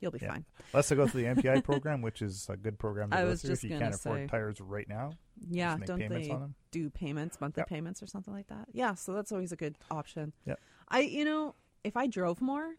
You'll 0.00 0.10
be 0.12 0.18
Yeah. 0.20 0.32
fine. 0.32 0.44
Unless 0.72 0.92
I 0.92 0.94
go 0.96 1.06
through 1.06 1.22
the 1.22 1.28
MPI 1.42 1.64
program, 1.64 2.02
which 2.02 2.20
is 2.22 2.46
a 2.50 2.56
good 2.56 2.78
program 2.78 3.10
to 3.10 3.16
I 3.16 3.22
go 3.22 3.34
through 3.36 3.52
if 3.52 3.64
you 3.64 3.70
can't 3.78 3.94
afford 3.94 4.28
tires 4.28 4.60
right 4.60 4.88
now. 4.88 5.12
Yeah, 5.50 5.76
don't 5.84 5.98
payments 5.98 6.28
they 6.28 6.32
on 6.34 6.40
them. 6.40 6.54
do 6.70 6.90
payments, 6.90 7.40
monthly 7.40 7.62
Yep. 7.62 7.68
payments 7.68 8.02
or 8.02 8.06
something 8.06 8.32
like 8.32 8.46
that? 8.48 8.68
Yeah, 8.72 8.94
so 8.94 9.12
that's 9.12 9.32
always 9.32 9.50
a 9.52 9.56
good 9.56 9.76
option. 9.90 10.32
Yeah, 10.46 10.54
I, 10.88 11.00
you 11.00 11.24
know, 11.24 11.54
if 11.84 11.96
I 11.96 12.06
drove 12.06 12.40
more 12.40 12.74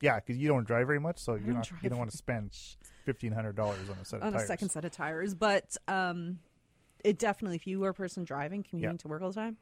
Yeah, 0.00 0.16
because 0.16 0.36
you 0.36 0.48
don't 0.48 0.66
drive 0.66 0.86
very 0.86 1.00
much, 1.00 1.18
so 1.18 1.34
you're 1.34 1.54
don't 1.54 1.70
you 1.82 1.88
don't 1.88 1.98
want 1.98 2.10
to 2.10 2.16
spend 2.16 2.56
fifteen 3.04 3.32
hundred 3.32 3.56
dollars 3.56 3.88
on 3.88 3.96
a 4.00 4.04
set 4.04 4.20
of 4.20 4.26
on 4.26 4.32
tires. 4.32 4.44
a 4.44 4.46
second 4.46 4.68
set 4.70 4.84
of 4.84 4.92
tires, 4.92 5.34
but 5.34 5.76
um, 5.88 6.38
it 7.04 7.18
definitely, 7.18 7.56
if 7.56 7.66
you 7.66 7.82
are 7.84 7.90
a 7.90 7.94
person 7.94 8.24
driving, 8.24 8.62
commuting 8.62 8.98
to 8.98 9.08
work 9.08 9.22
all 9.22 9.28
the 9.28 9.34
time, 9.34 9.56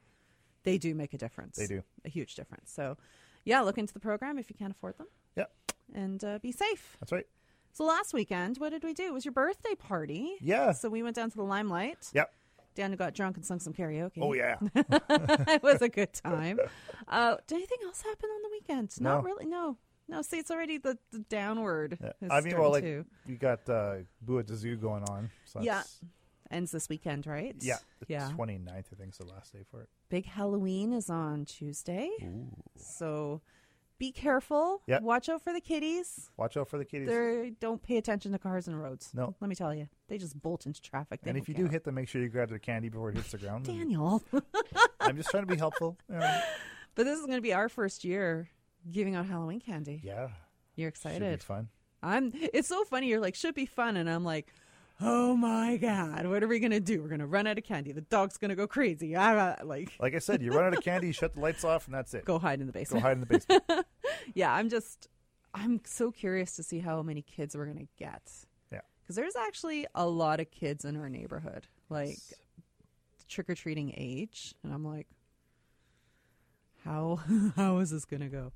they 0.63 0.77
do 0.77 0.95
make 0.95 1.13
a 1.13 1.17
difference. 1.17 1.57
They 1.57 1.67
do. 1.67 1.83
a 2.05 2.09
huge 2.09 2.35
difference. 2.35 2.71
So, 2.71 2.97
yeah, 3.45 3.61
look 3.61 3.77
into 3.77 3.93
the 3.93 3.99
program 3.99 4.37
if 4.37 4.49
you 4.49 4.55
can't 4.57 4.71
afford 4.71 4.97
them. 4.97 5.07
Yep. 5.35 5.51
and 5.93 6.23
uh, 6.23 6.39
be 6.39 6.51
safe. 6.51 6.97
That's 6.99 7.11
right. 7.11 7.27
So 7.73 7.85
last 7.85 8.13
weekend, 8.13 8.57
what 8.57 8.69
did 8.69 8.83
we 8.83 8.93
do? 8.93 9.03
It 9.03 9.13
was 9.13 9.25
your 9.25 9.31
birthday 9.31 9.73
party. 9.75 10.35
Yeah. 10.41 10.73
So 10.73 10.89
we 10.89 11.01
went 11.03 11.15
down 11.15 11.31
to 11.31 11.37
the 11.37 11.43
Limelight. 11.43 12.07
Yep. 12.13 12.31
Daniel 12.75 12.97
got 12.97 13.13
drunk 13.13 13.35
and 13.35 13.45
sung 13.45 13.59
some 13.59 13.73
karaoke. 13.73 14.19
Oh, 14.21 14.33
yeah. 14.33 14.57
it 14.75 15.61
was 15.63 15.81
a 15.81 15.89
good 15.89 16.13
time. 16.13 16.59
Uh, 17.05 17.35
did 17.47 17.55
anything 17.55 17.79
else 17.83 18.01
happen 18.01 18.29
on 18.29 18.41
the 18.43 18.49
weekend? 18.49 18.89
Not 19.01 19.25
really. 19.25 19.45
No. 19.45 19.77
No. 20.07 20.21
See, 20.21 20.37
it's 20.37 20.51
already 20.51 20.77
the, 20.77 20.97
the 21.11 21.19
downward. 21.19 21.97
Yeah. 22.01 22.11
I 22.29 22.41
mean, 22.41 22.57
well, 22.57 22.71
like 22.71 22.83
starting 22.83 23.05
we 23.27 23.35
got 23.35 23.67
uh, 23.69 23.95
Boo 24.21 24.39
at 24.39 24.47
the 24.47 24.55
Zoo 24.55 24.75
going 24.75 25.03
on. 25.03 25.29
So 25.45 25.61
yeah. 25.61 25.83
Ends 26.51 26.71
this 26.71 26.87
weekend, 26.89 27.25
right? 27.25 27.55
Yeah. 27.61 27.77
The 27.99 28.05
Yeah. 28.09 28.29
29th, 28.37 28.69
I 28.69 28.81
think, 28.95 29.11
is 29.13 29.17
the 29.17 29.25
last 29.25 29.53
day 29.53 29.63
for 29.71 29.81
it. 29.81 29.89
Big 30.09 30.25
Halloween 30.25 30.93
is 30.93 31.09
on 31.09 31.45
Tuesday. 31.45 32.09
So 32.75 33.41
be 33.97 34.11
careful. 34.11 34.81
Yep. 34.87 35.01
Watch 35.01 35.29
out 35.29 35.41
for 35.41 35.53
the 35.53 35.61
kitties. 35.61 36.29
Watch 36.37 36.57
out 36.57 36.67
for 36.69 36.77
the 36.77 36.85
kitties. 36.85 37.07
They 37.07 37.53
don't 37.59 37.81
pay 37.81 37.97
attention 37.97 38.33
to 38.33 38.37
cars 38.37 38.67
and 38.67 38.79
roads. 38.79 39.09
No. 39.13 39.33
Let 39.39 39.47
me 39.49 39.55
tell 39.55 39.73
you, 39.73 39.87
they 40.09 40.17
just 40.17 40.39
bolt 40.41 40.65
into 40.65 40.81
traffic. 40.81 41.21
They 41.23 41.29
and 41.29 41.39
if 41.39 41.47
you 41.47 41.55
care. 41.55 41.65
do 41.65 41.71
hit 41.71 41.85
them, 41.85 41.95
make 41.95 42.07
sure 42.09 42.21
you 42.21 42.29
grab 42.29 42.49
their 42.49 42.59
candy 42.59 42.89
before 42.89 43.09
it 43.09 43.15
hits 43.15 43.31
the 43.31 43.37
ground. 43.37 43.65
Daniel. 43.65 44.21
I'm 44.99 45.15
just 45.17 45.29
trying 45.29 45.43
to 45.43 45.51
be 45.51 45.57
helpful. 45.57 45.97
you 46.11 46.17
know. 46.19 46.41
but 46.95 47.05
this 47.05 47.17
is 47.17 47.25
going 47.25 47.37
to 47.37 47.41
be 47.41 47.53
our 47.53 47.69
first 47.69 48.03
year 48.03 48.49
giving 48.91 49.15
out 49.15 49.25
Halloween 49.25 49.59
candy. 49.59 50.01
Yeah. 50.03 50.29
You're 50.75 50.91
Should 50.91 51.03
be 51.03 51.09
excited. 51.09 51.43
fun. 51.43 51.69
I'm. 52.01 52.31
It's 52.33 52.67
so 52.67 52.83
funny. 52.83 53.07
You're 53.07 53.19
like, 53.21 53.35
should 53.35 53.55
be 53.55 53.65
fun, 53.65 53.95
and 53.95 54.09
I'm 54.09 54.23
like, 54.25 54.51
oh 54.99 55.35
my 55.37 55.77
god, 55.77 56.27
what 56.27 56.43
are 56.43 56.47
we 56.47 56.59
gonna 56.59 56.79
do? 56.79 57.01
We're 57.01 57.07
gonna 57.09 57.27
run 57.27 57.47
out 57.47 57.57
of 57.57 57.63
candy. 57.63 57.91
The 57.91 58.01
dog's 58.01 58.37
gonna 58.37 58.55
go 58.55 58.67
crazy. 58.67 59.15
I 59.15 59.61
like 59.63 59.93
Like 59.99 60.15
I 60.15 60.19
said, 60.19 60.41
you 60.41 60.51
run 60.51 60.65
out 60.65 60.77
of 60.77 60.83
candy, 60.83 61.07
you 61.07 61.13
shut 61.13 61.33
the 61.33 61.39
lights 61.39 61.63
off, 61.63 61.85
and 61.85 61.93
that's 61.95 62.13
it. 62.13 62.25
go 62.25 62.39
hide 62.39 62.59
in 62.59 62.67
the 62.67 62.73
basement. 62.73 63.03
Go 63.03 63.07
hide 63.07 63.13
in 63.17 63.19
the 63.21 63.25
basement. 63.27 63.63
yeah, 64.33 64.53
I'm 64.53 64.69
just. 64.69 65.07
I'm 65.55 65.81
so 65.85 66.11
curious 66.11 66.55
to 66.55 66.63
see 66.63 66.79
how 66.79 67.03
many 67.03 67.21
kids 67.21 67.55
we're 67.55 67.67
gonna 67.67 67.87
get. 67.97 68.31
Yeah. 68.71 68.81
Because 69.01 69.15
there's 69.15 69.35
actually 69.35 69.85
a 69.93 70.07
lot 70.07 70.39
of 70.39 70.49
kids 70.49 70.83
in 70.83 70.97
our 70.97 71.09
neighborhood, 71.09 71.67
like 71.89 72.17
trick 73.29 73.49
or 73.49 73.55
treating 73.55 73.93
age, 73.95 74.55
and 74.63 74.73
I'm 74.73 74.83
like, 74.83 75.07
how 76.83 77.19
how 77.55 77.77
is 77.77 77.91
this 77.91 78.05
gonna 78.05 78.29
go? 78.29 78.51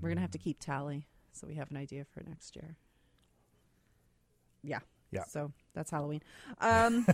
We're 0.00 0.08
gonna 0.10 0.20
have 0.20 0.30
to 0.32 0.38
keep 0.38 0.58
tally, 0.60 1.06
so 1.32 1.46
we 1.46 1.54
have 1.54 1.70
an 1.70 1.76
idea 1.76 2.04
for 2.04 2.22
next 2.26 2.56
year. 2.56 2.76
Yeah. 4.62 4.80
Yeah. 5.10 5.24
So 5.24 5.52
that's 5.74 5.90
Halloween. 5.90 6.22
Um, 6.60 7.06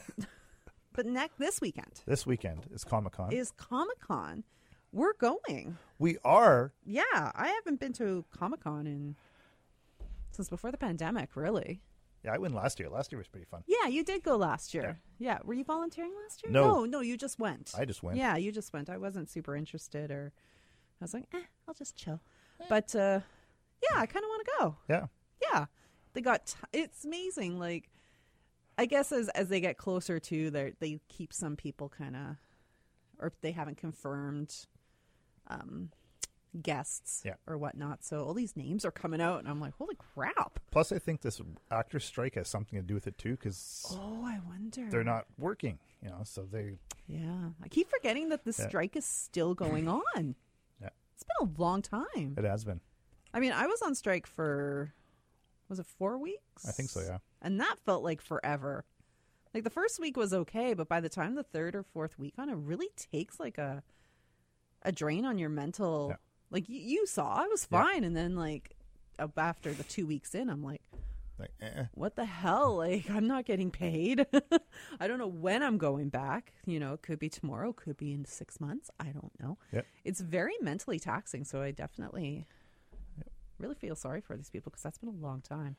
but 0.93 1.07
next 1.07 1.39
this 1.39 1.61
weekend 1.61 2.03
This 2.07 2.27
weekend 2.27 2.67
is 2.73 2.85
Comic 2.85 3.13
Con. 3.13 3.33
is 3.33 3.51
Comic 3.53 4.01
Con. 4.01 4.45
We're 4.93 5.15
going. 5.15 5.77
we 5.99 6.19
are. 6.25 6.73
Yeah, 6.85 7.03
I 7.13 7.49
haven't 7.49 7.81
been 7.81 7.93
to 7.95 8.25
Comic 8.37 8.61
Con 8.63 8.87
in 8.87 9.17
since 10.31 10.49
before 10.49 10.71
the 10.71 10.77
pandemic, 10.79 11.37
really. 11.37 11.81
Yeah, 12.25 12.33
I 12.33 12.39
went 12.39 12.55
last 12.55 12.81
year. 12.81 12.89
Last 12.89 13.13
year 13.13 13.19
was 13.19 13.29
pretty 13.29 13.45
fun. 13.45 13.63
Yeah, 13.67 13.87
you 13.89 14.03
did 14.03 14.23
go 14.23 14.37
last 14.37 14.73
year. 14.73 14.99
Yeah. 15.19 15.39
Were 15.45 15.53
you 15.55 15.65
volunteering 15.65 16.13
last 16.23 16.43
year? 16.43 16.53
No. 16.53 16.65
no, 16.67 16.85
no, 16.87 17.01
you 17.01 17.17
just 17.17 17.39
went. 17.39 17.73
I 17.77 17.85
just 17.85 18.03
went. 18.03 18.17
Yeah, 18.17 18.37
you 18.37 18.51
just 18.51 18.73
went. 18.73 18.89
I 18.89 18.97
wasn't 18.97 19.29
super 19.31 19.55
interested, 19.55 20.11
or 20.11 20.33
I 21.01 21.05
was 21.05 21.13
like, 21.13 21.25
eh, 21.35 21.43
I'll 21.69 21.75
just 21.75 21.97
chill. 21.97 22.21
But 22.69 22.95
uh, 22.95 23.21
yeah, 23.83 23.99
I 23.99 24.07
kind 24.07 24.25
of 24.25 24.29
want 24.29 24.45
to 24.47 24.53
go. 24.59 24.77
Yeah. 24.89 25.07
Yeah, 25.53 25.67
they 26.15 26.21
got. 26.21 26.47
T- 26.47 26.55
it's 26.73 27.05
amazing. 27.05 27.59
Like, 27.59 27.91
I 28.79 28.87
guess 28.87 29.13
as 29.13 29.29
as 29.31 29.49
they 29.49 29.61
get 29.61 29.77
closer 29.77 30.19
to, 30.19 30.51
they 30.51 30.73
they 30.81 31.01
keep 31.09 31.33
some 31.33 31.57
people 31.57 31.89
kind 31.89 32.17
of, 32.17 32.37
or 33.19 33.33
they 33.43 33.53
haven't 33.53 33.77
confirmed, 33.77 34.67
um, 35.49 35.91
guests 36.63 37.23
Yeah. 37.25 37.35
or 37.47 37.59
whatnot. 37.59 38.05
So 38.05 38.25
all 38.25 38.33
these 38.33 38.57
names 38.57 38.85
are 38.85 38.91
coming 38.91 39.21
out, 39.21 39.41
and 39.41 39.49
I'm 39.49 39.61
like, 39.61 39.75
holy 39.75 39.97
crap! 39.97 40.61
Plus, 40.71 40.93
I 40.93 40.99
think 40.99 41.21
this 41.21 41.41
actor 41.71 42.01
strike 42.01 42.37
has 42.37 42.49
something 42.49 42.79
to 42.79 42.85
do 42.87 42.95
with 42.95 43.07
it 43.07 43.19
too, 43.19 43.33
because 43.33 43.85
Oh, 43.91 44.25
I 44.25 44.39
wonder. 44.47 44.89
they're 44.91 45.05
not 45.05 45.27
working. 45.39 45.79
You 46.03 46.11
know, 46.11 46.21
so 46.25 46.47
they. 46.51 46.79
Yeah, 47.07 47.51
I 47.63 47.69
keep 47.69 47.91
forgetting 47.91 48.31
that 48.31 48.45
the 48.45 48.55
Yeah. 48.59 48.67
strike 48.69 48.97
is 48.97 49.05
still 49.05 49.55
going 49.55 49.89
on. 49.89 50.37
Yeah. 51.29 51.47
It's 51.47 51.53
been 51.53 51.57
a 51.59 51.61
long 51.63 51.83
time. 51.83 52.35
It 52.37 52.45
has 52.45 52.65
been. 52.65 52.81
I 53.33 53.41
mean, 53.41 53.53
I 53.53 53.67
was 53.67 53.83
on 53.83 53.95
strike 53.95 54.27
for 54.27 54.93
was 55.69 55.79
it 55.79 55.87
four 55.87 56.19
weeks? 56.19 56.67
I 56.69 56.73
think 56.73 56.91
so. 56.91 57.01
Yeah. 57.01 57.19
And 57.43 57.61
that 57.61 57.77
felt 57.85 58.03
like 58.05 58.21
forever. 58.21 58.85
Like 59.53 59.65
the 59.65 59.71
first 59.71 59.99
week 60.01 60.17
was 60.17 60.35
okay, 60.35 60.75
but 60.75 60.89
by 60.89 61.01
the 61.01 61.09
time 61.09 61.35
the 61.35 61.43
third 61.43 61.75
or 61.75 61.83
fourth 61.83 62.19
week 62.19 62.35
on, 62.39 62.49
it 62.49 62.57
really 62.57 62.89
takes 63.13 63.39
like 63.41 63.59
a 63.59 63.83
a 64.83 64.93
drain 64.93 65.25
on 65.25 65.39
your 65.39 65.49
mental. 65.49 66.09
Yeah. 66.11 66.17
Like 66.51 66.69
you, 66.69 66.79
you 66.81 67.07
saw, 67.07 67.35
I 67.43 67.47
was 67.49 67.67
Yeah. 67.71 67.83
fine, 67.83 68.05
and 68.05 68.15
then 68.17 68.37
like 68.37 68.77
after 69.37 69.73
the 69.73 69.85
two 69.85 70.07
weeks 70.07 70.35
in, 70.35 70.51
I'm 70.51 70.63
like, 70.63 70.83
Like, 71.39 71.51
eh. 71.61 71.85
what 71.95 72.17
the 72.17 72.25
hell? 72.25 72.77
Like 72.85 73.09
I'm 73.11 73.27
not 73.27 73.45
getting 73.45 73.71
paid. 73.71 74.27
I 75.01 75.07
don't 75.09 75.19
know 75.19 75.27
when 75.27 75.63
I'm 75.63 75.79
going 75.79 76.09
back. 76.09 76.53
You 76.67 76.79
know, 76.81 76.93
it 76.95 77.03
could 77.03 77.19
be 77.19 77.29
tomorrow, 77.29 77.73
could 77.73 77.97
be 77.97 78.13
in 78.13 78.25
six 78.25 78.61
months. 78.61 78.91
I 79.01 79.07
don't 79.07 79.33
know. 79.41 79.59
Yep. 79.73 79.87
It's 80.05 80.21
very 80.21 80.55
mentally 80.61 80.99
taxing, 80.99 81.45
so 81.45 81.61
I 81.63 81.71
definitely 81.71 82.47
really 83.59 83.75
feel 83.75 83.95
sorry 83.97 84.21
for 84.21 84.37
these 84.37 84.51
people 84.51 84.71
because 84.71 84.83
that's 84.83 84.99
been 84.99 85.09
a 85.09 85.13
long 85.27 85.41
time. 85.41 85.77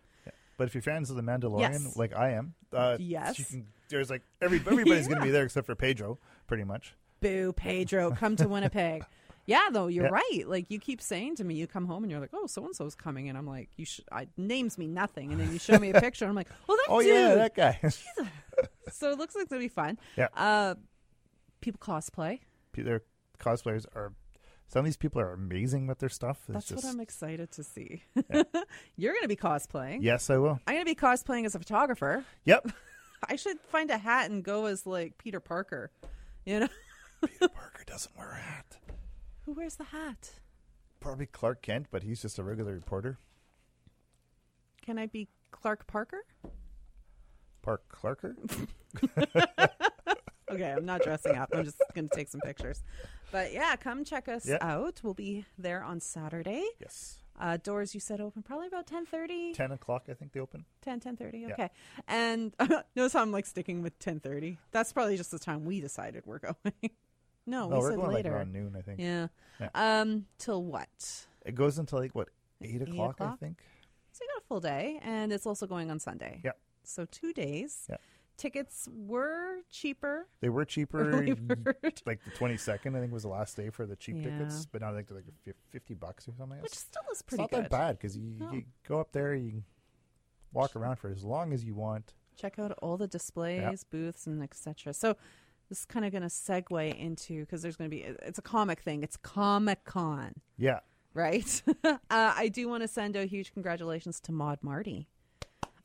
But 0.58 0.68
if 0.68 0.74
you're 0.74 0.82
fans 0.82 1.10
of 1.10 1.18
the 1.18 1.22
Mandalorian, 1.22 1.60
Yes. 1.84 1.98
like 1.98 2.16
I 2.16 2.32
am, 2.32 2.54
uh, 2.72 2.96
Yes. 3.00 3.50
can, 3.52 3.68
there's 3.90 4.10
like 4.10 4.22
every 4.42 4.60
everybody's 4.66 5.08
going 5.08 5.20
to 5.20 5.26
be 5.26 5.32
there 5.38 5.44
except 5.44 5.66
for 5.66 5.76
Pedro, 5.76 6.18
pretty 6.48 6.64
much. 6.64 6.96
Boo, 7.20 7.52
Pedro, 7.54 8.12
come 8.12 8.36
to 8.38 8.48
Winnipeg. 8.48 9.04
Yeah, 9.48 9.70
though 9.72 9.88
you're 9.88 10.06
Yeah. 10.06 10.10
right. 10.12 10.44
Like 10.48 10.72
you 10.72 10.80
keep 10.80 11.02
saying 11.02 11.36
to 11.36 11.44
me, 11.44 11.56
you 11.56 11.68
come 11.68 11.86
home 11.86 12.04
and 12.04 12.10
you're 12.12 12.20
like, 12.20 12.32
"Oh, 12.34 12.48
so 12.48 12.66
and 12.66 12.76
so's 12.76 12.96
coming," 12.96 13.30
and 13.30 13.38
I'm 13.38 13.46
like, 13.48 13.70
"You 13.78 13.86
should." 13.86 14.06
I 14.12 14.28
names 14.38 14.78
me 14.78 14.88
nothing, 14.88 15.32
and 15.32 15.40
then 15.40 15.52
you 15.54 15.60
show 15.60 15.78
me 15.78 15.92
a 15.92 16.00
picture, 16.02 16.26
and 16.26 16.30
I'm 16.30 16.36
like, 16.36 16.50
"Oh, 16.68 16.76
that 16.76 16.86
Oh 16.90 17.02
dude." 17.02 17.10
yeah, 17.14 17.36
that 17.36 17.56
guy. 17.56 17.80
so 18.92 19.12
it 19.12 19.18
looks 19.18 19.36
like 19.36 19.44
it's 19.44 19.50
gonna 19.52 19.60
be 19.62 19.68
fun. 19.68 20.00
Yeah. 20.18 20.28
Uh, 20.36 20.76
people 21.62 21.80
cosplay. 21.80 22.40
Their 22.74 23.04
cosplayers 23.40 23.86
are. 23.96 24.14
Some 24.68 24.80
of 24.80 24.86
these 24.86 24.98
people 24.98 25.22
are 25.22 25.32
amazing 25.32 25.86
with 25.86 26.00
their 26.00 26.10
stuff. 26.10 26.40
It's 26.48 26.54
That's 26.54 26.68
just, 26.70 26.84
what 26.84 26.92
I'm 26.92 27.00
excited 27.00 27.52
to 27.52 27.64
see. 27.64 28.02
you're 28.98 29.14
gonna 29.14 29.28
be 29.28 29.36
cosplaying. 29.36 30.00
Yes, 30.02 30.30
I 30.32 30.38
will. 30.38 30.60
I'm 30.66 30.74
gonna 30.74 30.86
be 30.86 30.96
cosplaying 30.96 31.46
as 31.46 31.54
a 31.54 31.60
photographer. 31.60 32.26
Yep. 32.46 32.72
I 33.30 33.36
should 33.36 33.60
find 33.60 33.92
a 33.92 33.98
hat 34.00 34.32
and 34.32 34.44
go 34.44 34.66
as 34.66 34.88
like 34.88 35.20
Peter 35.20 35.40
Parker. 35.40 35.92
You 36.46 36.62
know, 36.62 36.68
Peter 37.24 37.48
Parker 37.48 37.84
doesn't 37.86 38.18
wear 38.18 38.32
a 38.32 38.36
hat. 38.42 38.78
Who 39.46 39.54
wears 39.54 39.76
the 39.76 39.86
hat? 39.86 40.32
Probably 41.00 41.26
Clark 41.26 41.62
Kent, 41.62 41.88
but 41.92 42.04
he's 42.04 42.22
just 42.22 42.40
a 42.40 42.44
regular 42.44 42.74
reporter. 42.74 43.18
Can 44.82 44.98
I 44.98 45.06
be 45.08 45.28
Clark 45.52 45.88
Parker? 45.88 46.24
Park 47.62 47.84
Clarker. 47.90 48.36
Okay, 50.52 50.72
I'm 50.72 50.86
not 50.86 51.02
dressing 51.02 51.36
up. 51.36 51.50
I'm 51.54 51.66
just 51.66 51.82
going 51.96 52.08
to 52.08 52.16
take 52.16 52.30
some 52.30 52.40
pictures. 52.40 52.84
But 53.32 53.52
yeah, 53.52 53.76
come 53.76 54.06
check 54.06 54.30
us 54.30 54.48
Yeah. 54.48 54.60
out. 54.62 55.02
We'll 55.04 55.16
be 55.16 55.46
there 55.58 55.84
on 55.84 56.00
Saturday. 56.00 56.64
Yes. 56.80 57.18
Uh, 57.38 57.58
doors 57.58 57.94
you 57.96 58.00
said 58.00 58.22
open 58.22 58.44
probably 58.44 58.68
about 58.68 58.86
10:30. 58.88 59.54
Ten 59.56 59.72
o'clock, 59.72 60.04
I 60.08 60.14
think 60.14 60.32
they 60.34 60.40
open. 60.40 60.64
10 60.84 61.00
10:30. 61.02 61.42
Yeah. 61.42 61.54
Okay. 61.54 61.70
And 62.08 62.54
notice 62.96 63.12
how 63.14 63.22
I'm 63.24 63.32
like 63.32 63.48
sticking 63.48 63.82
with 63.82 63.98
10:30. 64.00 64.58
That's 64.72 64.94
probably 64.94 65.18
just 65.18 65.32
the 65.32 65.40
time 65.40 65.66
we 65.66 65.82
decided 65.82 66.24
we're 66.28 66.40
going. 66.40 66.56
No, 67.46 67.68
we 67.68 67.78
we're 67.78 67.90
said 67.92 67.96
going, 67.98 68.08
like, 68.08 68.16
later. 68.16 68.36
around 68.36 68.54
noon, 68.54 68.76
I 68.78 68.82
think. 68.82 69.00
Yeah. 69.00 69.28
Yeah. 69.60 69.70
Um 69.74 70.26
till 70.38 70.64
what? 70.64 71.26
It 71.46 71.56
goes 71.56 71.78
until 71.80 72.00
like 72.00 72.14
what 72.16 72.30
eight, 72.62 72.82
Eight 72.82 72.90
o'clock, 72.90 73.22
I 73.22 73.36
think. 73.36 73.62
So 74.12 74.24
you 74.24 74.30
got 74.36 74.44
a 74.44 74.46
full 74.48 74.60
day 74.62 75.00
and 75.02 75.32
it's 75.34 75.46
also 75.46 75.68
going 75.68 75.92
on 75.92 76.00
Sunday. 76.00 76.42
Yeah. 76.44 76.52
So 76.84 77.06
2 77.06 77.34
days. 77.34 77.86
Yeah. 77.90 77.98
Tickets 78.38 78.88
were 78.94 79.60
cheaper. 79.72 80.28
They 80.42 80.50
were 80.50 80.66
cheaper. 80.66 81.10
Early 81.10 81.34
y- 81.34 81.40
bird. 81.56 82.02
like 82.06 82.22
the 82.26 82.32
twenty 82.32 82.58
second, 82.58 82.96
I 82.96 83.00
think 83.00 83.14
was 83.14 83.24
the 83.24 83.30
last 83.30 83.56
day 83.56 83.70
for 83.70 83.86
the 83.86 83.96
cheap 83.96 84.18
Yeah. 84.18 84.24
tickets, 84.38 84.66
but 84.66 84.82
now 84.82 84.92
I 84.92 84.94
think 84.96 85.08
they're 85.08 85.18
like 85.18 85.56
fifty 85.72 85.94
bucks 85.94 86.28
or 86.28 86.34
something. 86.38 86.62
Which 86.62 86.74
still 86.76 87.02
is 87.12 87.20
it's 87.20 87.22
pretty 87.22 87.44
not 87.44 87.52
good. 87.52 87.64
that 87.64 87.70
bad 87.70 87.98
because 87.98 88.18
you, 88.18 88.36
No. 88.38 88.52
you 88.52 88.64
go 88.88 89.00
up 89.00 89.14
there, 89.14 89.34
you 89.36 89.64
walk 90.52 90.76
around 90.76 90.98
for 90.98 91.10
as 91.10 91.24
long 91.24 91.54
as 91.54 91.64
you 91.64 91.76
want. 91.76 92.14
check 92.36 92.60
out 92.60 92.72
all 92.82 92.98
the 92.98 93.08
displays, 93.08 93.86
booths, 93.86 94.28
and 94.28 94.44
etc. 94.44 94.94
So 94.94 95.16
this 95.70 95.80
is 95.80 95.86
kind 95.86 96.06
of 96.06 96.12
going 96.12 96.22
to 96.22 96.30
segue 96.30 97.00
into 97.00 97.42
because 97.42 97.62
there's 97.62 97.76
going 97.76 97.90
to 97.90 97.96
be 97.96 98.04
it's 98.04 98.40
a 98.40 98.44
comic 98.44 98.82
thing. 98.82 99.04
It's 99.04 99.18
Comic 99.18 99.84
Con, 99.84 100.34
Yeah, 100.58 100.80
right? 101.14 101.62
uh, 101.84 101.98
I 102.10 102.50
do 102.50 102.68
want 102.68 102.84
to 102.84 102.88
send 102.88 103.16
a 103.16 103.26
huge 103.26 103.54
congratulations 103.54 104.20
to 104.22 104.32
Mod 104.32 104.60
Marty. 104.62 105.08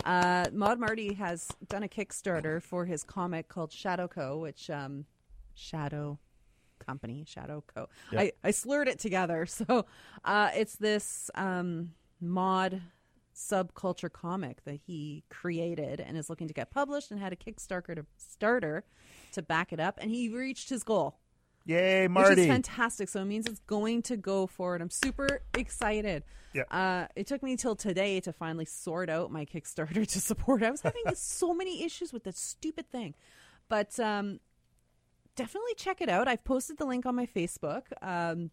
Uh, 0.05 0.47
Mod 0.53 0.79
Marty 0.79 1.15
has 1.15 1.49
done 1.69 1.83
a 1.83 1.89
Kickstarter 1.89 2.63
for 2.63 2.87
his 2.87 3.05
comic 3.05 3.49
called 3.49 3.73
Shadow 3.73 4.09
Co, 4.09 4.39
which 4.39 4.71
um, 4.71 5.05
Shadow 5.55 6.19
Company, 6.79 7.25
Shadow 7.27 7.63
Co. 7.75 7.89
Yeah. 8.11 8.21
I, 8.21 8.33
I 8.43 8.51
slurred 8.51 8.89
it 8.89 8.99
together. 8.99 9.47
So 9.69 9.85
uh, 10.25 10.51
it's 10.55 10.77
this 10.77 11.31
um, 11.35 11.91
mod 12.21 12.81
subculture 13.35 14.13
comic 14.13 14.65
that 14.65 14.81
he 14.87 15.25
created 15.31 16.01
and 16.01 16.17
is 16.17 16.29
looking 16.29 16.49
to 16.49 16.55
get 16.55 16.71
published 16.71 17.11
and 17.11 17.21
had 17.21 17.33
a 17.33 17.37
Kickstarter 17.37 17.95
to 17.95 18.05
starter 18.17 18.85
to 19.33 19.43
back 19.43 19.73
it 19.73 19.81
up. 19.81 19.99
And 20.01 20.11
he 20.11 20.29
reached 20.29 20.69
his 20.69 20.83
goal. 20.83 21.19
Yay, 21.67 22.03
Which 22.03 22.11
Marty! 22.11 22.43
is 22.43 22.49
fantastic. 22.49 23.09
So 23.09 23.21
it 23.21 23.27
means 23.27 23.47
it's 23.47 23.61
going 23.61 24.03
to 24.03 24.17
go 24.17 24.47
forward. 24.47 24.81
I'm 24.81 24.91
super 24.91 25.43
excited. 25.55 26.25
Yeah. 26.55 26.63
Uh, 26.71 27.07
it 27.15 27.27
took 27.27 27.43
me 27.43 27.57
till 27.57 27.77
today 27.77 28.21
to 28.21 28.33
finally 28.33 28.65
sort 28.65 29.09
out 29.09 29.31
my 29.31 29.45
Kickstarter 29.45 30.07
to 30.09 30.21
support. 30.21 30.63
I 30.63 30.71
was 30.71 30.81
having 30.81 31.03
so 31.15 31.55
many 31.55 31.85
issues 31.85 32.13
with 32.13 32.25
this 32.25 32.39
stupid 32.39 32.91
thing. 32.91 33.15
But 33.69 34.01
um, 34.01 34.41
definitely 35.37 35.75
check 35.77 36.01
it 36.01 36.09
out. 36.09 36.27
I've 36.29 36.45
posted 36.45 36.79
the 36.79 36.87
link 36.87 37.07
on 37.07 37.15
my 37.15 37.27
Facebook. 37.27 37.83
Um, 38.03 38.51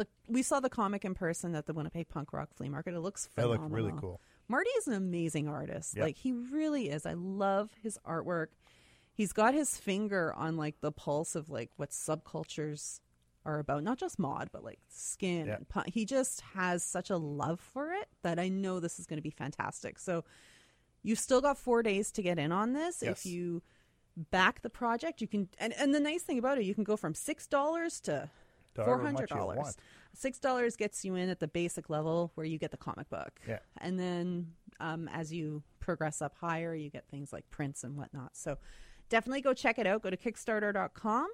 the, 0.00 0.06
we 0.28 0.42
saw 0.42 0.60
the 0.60 0.68
comic 0.70 1.04
in 1.04 1.14
person 1.14 1.54
at 1.54 1.66
the 1.66 1.72
Winnipeg 1.72 2.08
Punk 2.08 2.32
Rock 2.32 2.48
Flea 2.54 2.68
Market. 2.68 2.94
It 2.94 3.00
looks 3.00 3.26
That 3.36 3.42
phenomenal. 3.42 3.62
looked 3.64 3.74
really 3.74 3.92
cool. 4.00 4.20
Marty 4.48 4.70
is 4.70 4.88
an 4.88 4.94
amazing 4.94 5.46
artist. 5.46 5.94
Yeah. 5.96 6.04
Like 6.04 6.16
he 6.16 6.32
really 6.32 6.88
is. 6.90 7.06
I 7.06 7.12
love 7.12 7.70
his 7.82 7.98
artwork. 8.06 8.46
He's 9.12 9.32
got 9.32 9.54
his 9.54 9.76
finger 9.76 10.32
on 10.34 10.56
like 10.56 10.80
the 10.80 10.90
pulse 10.90 11.34
of 11.36 11.50
like 11.50 11.70
what 11.76 11.90
subcultures 11.90 13.00
are 13.44 13.58
about. 13.58 13.84
Not 13.84 13.98
just 13.98 14.18
mod, 14.18 14.48
but 14.52 14.64
like 14.64 14.80
skin. 14.88 15.46
Yeah. 15.46 15.56
And 15.56 15.68
punk. 15.68 15.88
He 15.92 16.04
just 16.04 16.40
has 16.54 16.82
such 16.82 17.10
a 17.10 17.16
love 17.16 17.60
for 17.60 17.92
it 17.92 18.08
that 18.22 18.38
I 18.38 18.48
know 18.48 18.80
this 18.80 18.98
is 18.98 19.06
going 19.06 19.18
to 19.18 19.22
be 19.22 19.30
fantastic. 19.30 19.98
So 19.98 20.24
you've 21.02 21.18
still 21.18 21.40
got 21.40 21.58
four 21.58 21.82
days 21.82 22.10
to 22.12 22.22
get 22.22 22.38
in 22.38 22.52
on 22.52 22.72
this. 22.72 23.02
Yes. 23.02 23.18
If 23.24 23.26
you 23.26 23.62
back 24.16 24.62
the 24.62 24.70
project, 24.70 25.20
you 25.20 25.28
can. 25.28 25.48
And, 25.58 25.72
and 25.74 25.94
the 25.94 26.00
nice 26.00 26.22
thing 26.22 26.38
about 26.38 26.58
it, 26.58 26.64
you 26.64 26.74
can 26.74 26.84
go 26.84 26.96
from 26.96 27.14
six 27.14 27.46
dollars 27.46 28.00
To 28.00 28.28
four 28.84 29.00
hundred 29.00 29.28
dollars. 29.28 29.76
Six 30.14 30.38
dollars 30.38 30.76
gets 30.76 31.04
you 31.04 31.14
in 31.14 31.28
at 31.28 31.40
the 31.40 31.48
basic 31.48 31.88
level 31.88 32.32
where 32.34 32.46
you 32.46 32.58
get 32.58 32.70
the 32.70 32.76
comic 32.76 33.08
book. 33.10 33.40
Yeah. 33.48 33.58
And 33.78 33.98
then 33.98 34.52
um, 34.80 35.08
as 35.12 35.32
you 35.32 35.62
progress 35.78 36.20
up 36.20 36.34
higher, 36.40 36.74
you 36.74 36.90
get 36.90 37.04
things 37.08 37.32
like 37.32 37.48
prints 37.50 37.84
and 37.84 37.96
whatnot. 37.96 38.36
So 38.36 38.58
definitely 39.08 39.40
go 39.42 39.54
check 39.54 39.78
it 39.78 39.86
out. 39.86 40.02
Go 40.02 40.10
to 40.10 40.16
Kickstarter.com, 40.16 41.28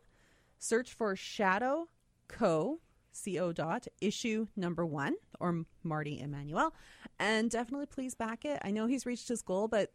search 0.58 0.92
for 0.92 1.16
Shadow 1.16 1.88
Co. 2.28 2.80
Co. 3.24 3.52
dot 3.52 3.86
issue 4.02 4.46
number 4.56 4.84
one 4.84 5.14
or 5.40 5.64
Marty 5.82 6.20
Emmanuel, 6.20 6.74
and 7.18 7.50
definitely 7.50 7.86
please 7.86 8.14
back 8.14 8.44
it. 8.44 8.60
I 8.62 8.70
know 8.72 8.86
he's 8.86 9.06
reached 9.06 9.28
his 9.28 9.40
goal, 9.40 9.68
but 9.68 9.90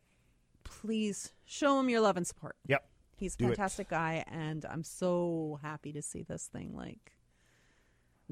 please 0.64 1.32
show 1.46 1.80
him 1.80 1.88
your 1.90 2.02
love 2.02 2.18
and 2.18 2.26
support. 2.26 2.56
Yep. 2.68 2.84
He's 3.18 3.36
a 3.36 3.38
Do 3.38 3.46
it. 3.46 3.48
fantastic 3.50 3.90
guy, 3.90 4.24
and 4.28 4.66
I'm 4.66 4.84
so 4.84 5.60
happy 5.62 5.94
to 5.94 6.02
see 6.02 6.24
this 6.24 6.48
thing. 6.48 6.76
Like, 6.76 7.12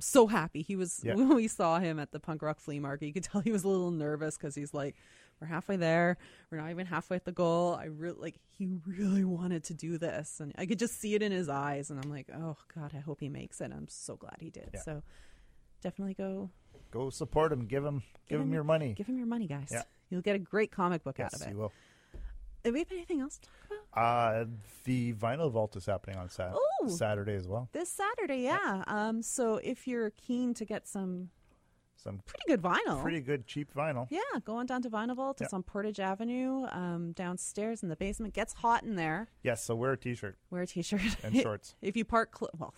so 0.02 0.28
happy. 0.28 0.62
He 0.62 0.76
was 0.76 1.02
Yeah. 1.04 1.14
when 1.16 1.34
we 1.36 1.48
saw 1.48 1.80
him 1.80 2.00
at 2.00 2.12
the 2.12 2.20
punk 2.20 2.42
rock 2.42 2.60
flea 2.60 2.80
market. 2.80 3.08
You 3.08 3.14
could 3.14 3.24
tell 3.32 3.42
he 3.42 3.52
was 3.52 3.64
a 3.64 3.68
little 3.68 3.92
nervous 3.92 4.38
because 4.38 4.56
he's 4.56 4.74
like, 4.74 4.96
"We're 5.40 5.48
halfway 5.48 5.76
there. 5.76 6.18
We're 6.52 6.60
not 6.60 6.72
even 6.72 6.86
halfway 6.86 7.16
at 7.18 7.26
the 7.26 7.32
goal." 7.32 7.76
I 7.76 7.86
really 7.86 8.18
like. 8.20 8.36
He 8.50 8.68
really 8.86 9.24
wanted 9.24 9.64
to 9.66 9.74
do 9.74 9.98
this, 9.98 10.40
and 10.40 10.54
I 10.58 10.66
could 10.66 10.80
just 10.80 11.00
see 11.00 11.16
it 11.16 11.22
in 11.22 11.32
his 11.32 11.50
eyes. 11.50 11.90
And 11.90 12.04
I'm 12.04 12.10
like, 12.10 12.28
"Oh 12.34 12.58
God, 12.76 12.94
I 12.96 13.00
hope 13.00 13.20
he 13.20 13.30
makes 13.30 13.62
it." 13.62 13.72
I'm 13.72 13.88
so 13.88 14.16
glad 14.16 14.38
he 14.40 14.50
did. 14.50 14.70
Yeah. 14.74 14.82
So, 14.82 15.04
definitely 15.82 16.14
go 16.16 16.50
Go 16.92 17.10
support 17.10 17.52
him. 17.52 17.66
Give 17.66 17.86
him, 17.86 18.02
give, 18.28 18.42
him 18.42 18.52
your 18.52 18.64
money. 18.64 18.94
Give 18.94 19.08
him 19.08 19.18
your 19.18 19.28
money, 19.28 19.48
guys. 19.48 19.70
Yeah. 19.72 19.84
You'll 20.10 20.22
get 20.22 20.36
a 20.36 20.40
great 20.40 20.72
comic 20.72 21.04
book 21.04 21.18
yes, 21.20 21.34
out 21.34 21.42
of 21.42 21.48
it. 21.48 21.52
you 21.52 21.58
will. 21.58 21.72
Do 22.64 22.74
we 22.74 22.80
have 22.80 22.92
anything 22.92 23.22
else? 23.22 23.38
To 23.40 23.48
talk 23.48 23.80
about? 23.94 24.04
Uh, 24.42 24.46
the 24.84 25.14
vinyl 25.14 25.52
vault 25.52 25.76
is 25.76 25.86
happening 25.86 26.18
on 26.18 26.30
Sat- 26.30 26.54
Ooh. 26.84 26.90
Saturday 26.90 27.36
as 27.36 27.48
well. 27.48 27.70
This 27.72 27.90
Saturday, 27.90 28.42
yeah. 28.44 28.84
Um, 28.88 29.22
so 29.22 29.56
if 29.64 29.88
you're 29.88 30.10
keen 30.12 30.54
to 30.56 30.66
get 30.66 30.88
some 30.88 31.30
Some 31.96 32.22
pretty 32.26 32.44
good 32.48 32.62
vinyl, 32.62 33.02
pretty 33.02 33.22
good 33.22 33.46
cheap 33.48 33.74
vinyl. 33.74 34.08
yeah, 34.10 34.20
go 34.46 34.56
on 34.58 34.66
down 34.66 34.82
to 34.84 34.90
Vinyl 34.90 35.16
Vault. 35.16 35.42
It's 35.42 35.54
on 35.54 35.64
Portage 35.64 36.00
Avenue, 36.00 36.66
um, 36.72 37.12
downstairs 37.14 37.82
in 37.84 37.90
the 37.90 37.96
basement. 37.96 38.34
Gets 38.34 38.54
hot 38.54 38.84
in 38.84 38.96
there. 38.96 39.30
Yes, 39.44 39.64
so 39.64 39.76
wear 39.76 39.94
a 39.94 39.98
t-shirt. 39.98 40.38
Wear 40.50 40.62
a 40.64 40.68
t-shirt 40.68 41.02
And 41.24 41.36
shorts. 41.36 41.76
if 41.82 41.96
you 41.98 42.06
park 42.06 42.32
close, 42.32 42.52
well, 42.58 42.74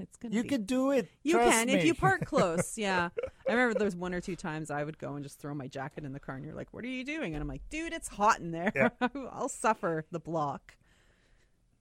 it's 0.00 0.16
gonna. 0.16 0.34
You 0.34 0.42
be- 0.42 0.48
could 0.48 0.66
do 0.66 0.90
it. 0.90 1.08
You 1.22 1.38
can 1.38 1.68
if 1.68 1.84
you 1.84 1.94
park 1.94 2.24
close. 2.26 2.76
Yeah, 2.78 3.10
I 3.48 3.52
remember 3.52 3.78
there's 3.78 3.96
one 3.96 4.14
or 4.14 4.20
two 4.20 4.36
times 4.36 4.70
I 4.70 4.84
would 4.84 4.98
go 4.98 5.14
and 5.14 5.22
just 5.24 5.38
throw 5.40 5.54
my 5.54 5.66
jacket 5.66 6.04
in 6.04 6.12
the 6.12 6.20
car, 6.20 6.36
and 6.36 6.44
you're 6.44 6.54
like, 6.54 6.72
"What 6.72 6.84
are 6.84 6.88
you 6.88 7.04
doing?" 7.04 7.34
And 7.34 7.42
I'm 7.42 7.48
like, 7.48 7.62
"Dude, 7.70 7.92
it's 7.92 8.08
hot 8.08 8.40
in 8.40 8.50
there. 8.52 8.72
Yeah. 8.74 8.88
I'll 9.32 9.48
suffer 9.48 10.04
the 10.10 10.20
block." 10.20 10.76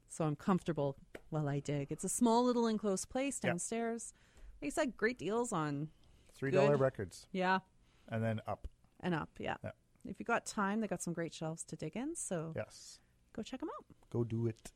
So 0.08 0.26
I'm 0.26 0.36
comfortable 0.36 0.98
while 1.30 1.48
I 1.48 1.60
dig. 1.60 1.92
It's 1.92 2.04
a 2.04 2.10
small 2.10 2.44
little 2.44 2.68
enclosed 2.68 3.10
place 3.10 3.40
downstairs. 3.40 4.14
Like 4.62 4.68
I 4.68 4.70
said, 4.72 4.98
great 4.98 5.18
deals 5.20 5.54
on 5.54 5.90
Three 6.36 6.52
dollar 6.52 6.78
records, 6.78 7.28
Yeah, 7.32 7.60
and 8.08 8.24
then 8.24 8.42
up. 8.48 8.68
and 9.02 9.14
up. 9.14 9.30
Yeah. 9.40 9.56
Yeah. 9.64 9.72
If 10.06 10.18
you 10.20 10.26
got 10.26 10.46
time, 10.46 10.80
they 10.82 10.88
got 10.88 11.02
some 11.04 11.14
great 11.14 11.34
shelves 11.34 11.64
to 11.66 11.76
dig 11.76 11.96
in. 11.96 12.16
So 12.16 12.54
Yes. 12.56 13.00
go 13.34 13.44
check 13.44 13.60
them 13.60 13.70
out. 13.78 13.86
Go 14.10 14.24
do 14.24 14.48
it. 14.48 14.72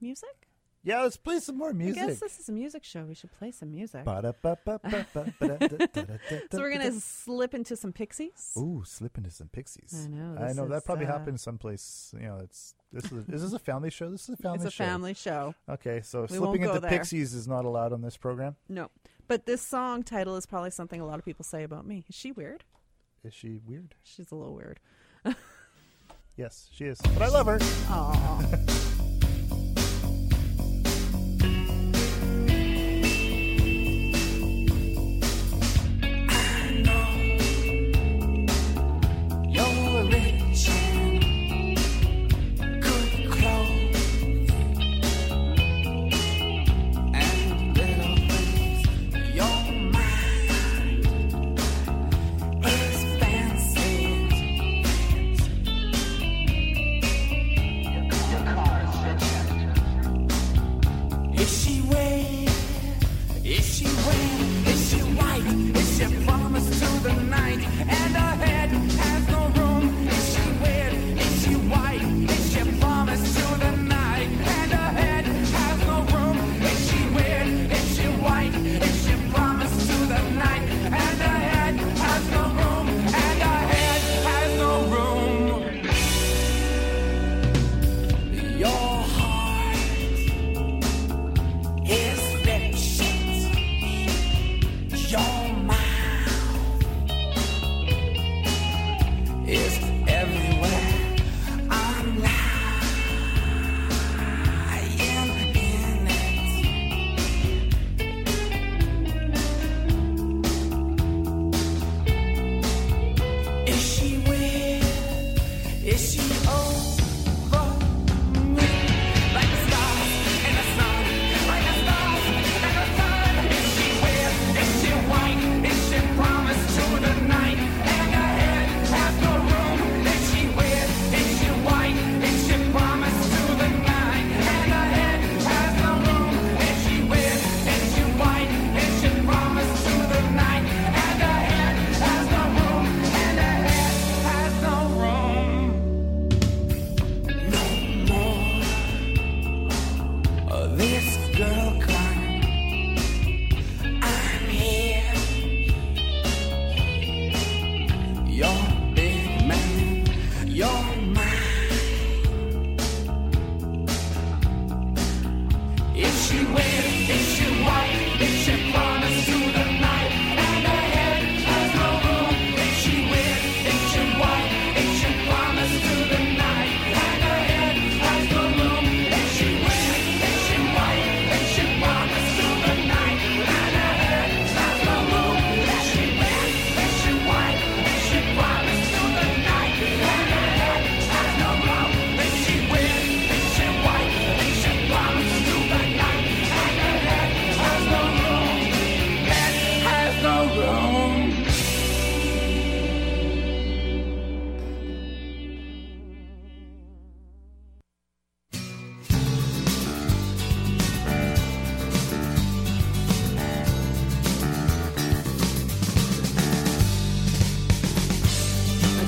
Music. 0.00 0.48
Yeah, 0.82 1.02
let's 1.02 1.18
play 1.18 1.38
some 1.40 1.58
more 1.58 1.74
music. 1.74 2.02
I 2.02 2.06
guess 2.06 2.20
this 2.20 2.40
is 2.40 2.48
a 2.48 2.52
music 2.52 2.84
show. 2.84 3.04
We 3.04 3.14
should 3.14 3.30
play 3.38 3.50
some 3.50 3.70
music. 3.70 4.04
So 4.06 4.14
we're 6.54 6.70
gonna 6.72 6.92
slip 6.92 7.52
into 7.54 7.76
some 7.76 7.92
Pixies. 7.92 8.52
Ooh, 8.56 8.82
slip 8.86 9.18
into 9.18 9.30
some 9.30 9.48
pixies. 9.48 10.06
I 10.06 10.08
know, 10.08 10.36
I 10.42 10.52
know 10.54 10.66
that 10.68 10.76
is, 10.76 10.82
probably 10.84 11.04
uh, 11.06 11.12
happens 11.12 11.42
someplace. 11.42 12.14
You 12.18 12.26
know, 12.28 12.38
it's 12.42 12.74
this 12.92 13.04
is 13.04 13.12
is 13.28 13.42
this 13.42 13.52
a 13.52 13.58
family 13.58 13.90
show? 13.90 14.10
This 14.10 14.22
is 14.28 14.30
a 14.30 14.36
family 14.38 14.56
It's 14.56 14.64
a 14.64 14.70
show. 14.70 14.84
family 14.84 15.14
show. 15.14 15.54
Okay, 15.68 16.00
so 16.02 16.22
We 16.22 16.28
slipping 16.28 16.62
into 16.62 16.80
there. 16.80 16.90
pixies 16.90 17.34
is 17.34 17.46
not 17.46 17.64
allowed 17.66 17.92
on 17.92 18.00
this 18.00 18.16
program. 18.16 18.56
No, 18.68 18.88
but 19.28 19.44
this 19.46 19.60
song 19.60 20.02
title 20.02 20.36
is 20.36 20.46
probably 20.46 20.70
something 20.70 21.00
a 21.00 21.06
lot 21.06 21.18
of 21.18 21.24
people 21.26 21.44
say 21.44 21.62
about 21.62 21.86
me. 21.86 22.04
Is 22.08 22.14
she 22.14 22.32
weird? 22.32 22.64
Is 23.22 23.34
she 23.34 23.60
weird? 23.66 23.94
She's 24.02 24.30
a 24.32 24.34
little 24.34 24.54
weird. 24.54 24.80
Yes, 26.36 26.70
she 26.72 26.84
is. 26.86 26.98
But 27.02 27.20
I 27.22 27.28
love 27.28 27.46
her. 27.46 27.58
Aww. 27.58 28.76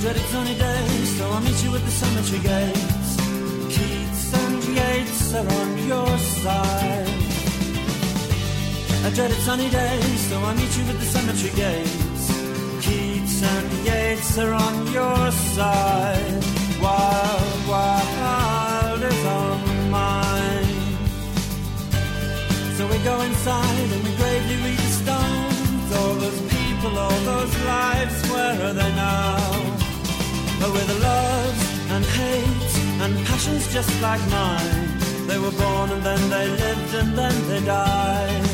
Dreaded 0.02 0.26
sunny 0.32 0.54
day, 0.56 0.86
so 1.16 1.30
I'll 1.30 1.40
meet 1.42 1.62
you 1.62 1.76
at 1.76 1.84
the 1.84 1.90
cemetery 1.92 2.40
gates. 2.40 3.10
Keats 3.72 4.34
and 4.34 4.64
Yeats 4.64 5.32
are 5.32 5.46
on 5.60 5.78
your 5.86 6.18
side. 6.42 7.06
A 9.06 9.10
dreaded 9.14 9.42
sunny 9.46 9.70
day, 9.70 10.00
so 10.28 10.40
I'll 10.40 10.56
meet 10.56 10.76
you 10.76 10.84
at 10.90 10.98
the 10.98 11.04
cemetery 11.04 11.54
gates. 11.54 12.24
Keats 12.84 13.42
and 13.44 13.72
Yeats 13.86 14.38
are 14.38 14.52
on 14.52 14.92
your 14.92 15.30
side. 15.54 16.42
Wild, 16.82 17.68
Wilde 17.70 19.04
is 19.04 19.24
on 19.24 19.90
mine. 19.92 20.96
So 22.76 22.88
we 22.88 22.98
go 23.04 23.20
inside 23.20 23.88
and 23.94 24.02
we 24.02 24.16
gravely 24.16 24.56
read 24.66 24.78
the 24.78 24.92
stones. 25.02 25.92
All 25.94 26.14
those 26.24 26.40
people, 26.50 26.98
all 26.98 27.20
those 27.20 27.54
lives, 27.64 28.30
where 28.32 28.66
are 28.66 28.72
they 28.72 28.94
now? 28.96 29.71
With 30.62 31.02
loves 31.02 31.90
and 31.90 32.04
hate 32.04 32.74
and 33.02 33.26
passions 33.26 33.70
just 33.72 33.90
like 34.00 34.20
mine. 34.30 34.96
They 35.26 35.36
were 35.36 35.50
born 35.50 35.90
and 35.90 36.02
then 36.04 36.30
they 36.30 36.48
lived 36.48 36.94
and 36.94 37.18
then 37.18 37.48
they 37.48 37.64
died. 37.66 38.46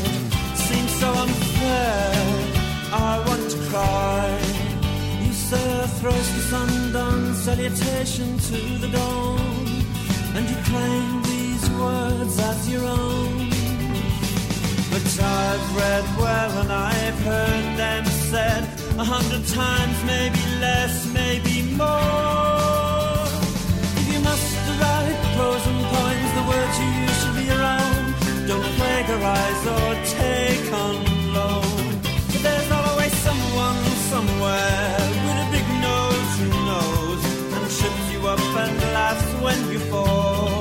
Seems 0.55 0.91
so 0.99 1.07
unfair, 1.13 2.11
I 2.91 3.23
want 3.27 3.51
to 3.51 3.57
cry. 3.69 4.39
You 5.21 5.31
say 5.33 5.81
a 5.83 5.87
throws 5.99 6.29
the 6.33 6.41
sundown 6.53 7.35
salutation 7.35 8.39
to 8.39 8.57
the 8.83 8.89
dawn. 8.89 9.67
And 10.35 10.49
you 10.49 10.57
claim 10.71 11.21
these 11.21 11.69
words 11.69 12.39
as 12.39 12.69
your 12.69 12.85
own. 12.85 13.49
But 14.91 15.07
I've 15.21 15.75
read 15.77 16.05
well 16.17 16.51
and 16.61 16.71
I've 16.71 17.19
heard 17.21 17.77
them 17.77 18.05
said 18.05 18.68
a 18.99 19.03
hundred 19.05 19.45
times, 19.47 19.97
maybe 20.03 20.43
less, 20.59 21.07
maybe 21.13 21.55
more. 21.79 23.23
If 23.99 24.05
you 24.13 24.19
must 24.19 24.49
write 24.79 25.19
pros 25.35 25.63
and 25.71 25.81
cons, 25.91 26.31
the 26.37 26.43
words 26.51 26.75
you 26.81 26.89
use 27.03 27.17
should 27.21 27.37
be 27.39 27.47
around. 27.57 28.05
Don't 28.49 28.69
plagiarize 28.75 29.61
or 29.75 29.89
take 30.19 30.67
on 30.83 30.95
loan. 31.37 31.85
But 32.31 32.41
there's 32.43 32.71
always 32.71 33.13
someone 33.27 33.79
somewhere 34.11 34.97
with 35.25 35.45
a 35.45 35.49
big 35.55 35.67
nose 35.87 36.31
who 36.41 36.49
knows 36.67 37.21
and 37.55 37.65
trips 37.79 38.05
you 38.11 38.19
up 38.27 38.43
and 38.63 38.77
laughs 38.97 39.29
when 39.45 39.59
you 39.71 39.79
fall. 39.91 40.59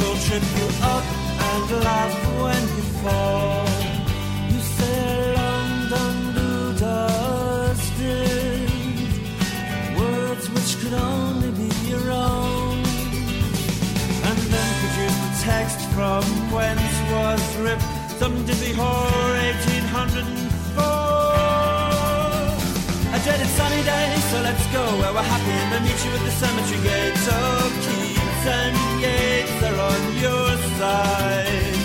Will 0.00 0.18
trip 0.26 0.46
you 0.58 0.68
up 0.94 1.06
and 1.50 1.66
laugh 1.86 2.14
when 2.42 2.62
you 2.76 2.84
fall. 3.02 3.43
rip, 17.64 17.80
some 18.20 18.36
dizzy 18.44 18.72
whore, 18.76 19.40
1804. 19.64 20.84
A 23.16 23.18
dreaded 23.24 23.50
sunny 23.58 23.82
day, 23.82 24.08
so 24.30 24.36
let's 24.44 24.66
go 24.76 24.84
where 25.00 25.12
we're 25.16 25.30
happy, 25.34 25.56
and 25.62 25.70
I 25.76 25.78
meet 25.80 26.00
you 26.04 26.12
at 26.18 26.22
the 26.28 26.34
cemetery 26.42 26.80
gates. 26.84 27.22
So 27.24 27.38
Keats 27.84 28.44
and 28.60 28.76
Yeats 29.00 29.58
are 29.68 29.80
on 29.90 30.02
your 30.24 30.48
side. 30.78 31.76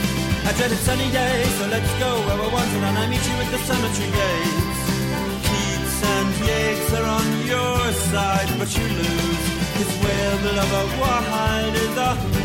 A 0.50 0.52
dreaded 0.58 0.82
sunny 0.88 1.10
day, 1.16 1.38
so 1.58 1.64
let's 1.72 1.94
go 2.04 2.12
where 2.26 2.38
we're 2.42 2.54
wanted, 2.58 2.84
and 2.90 2.98
I 3.04 3.06
meet 3.08 3.24
you 3.30 3.36
at 3.44 3.50
the 3.56 3.62
cemetery 3.70 4.12
gates. 4.20 4.82
Keats 5.48 5.98
and 6.16 6.30
Yeats 6.48 6.90
are 7.00 7.08
on 7.20 7.28
your 7.54 7.80
side, 8.12 8.52
but 8.60 8.70
you 8.76 8.86
lose. 9.00 9.44
His 9.80 9.92
whale, 10.04 10.38
the 10.44 10.52
lover, 10.60 10.86
Wilde 11.00 11.78
is 11.88 11.98
off. 12.10 12.39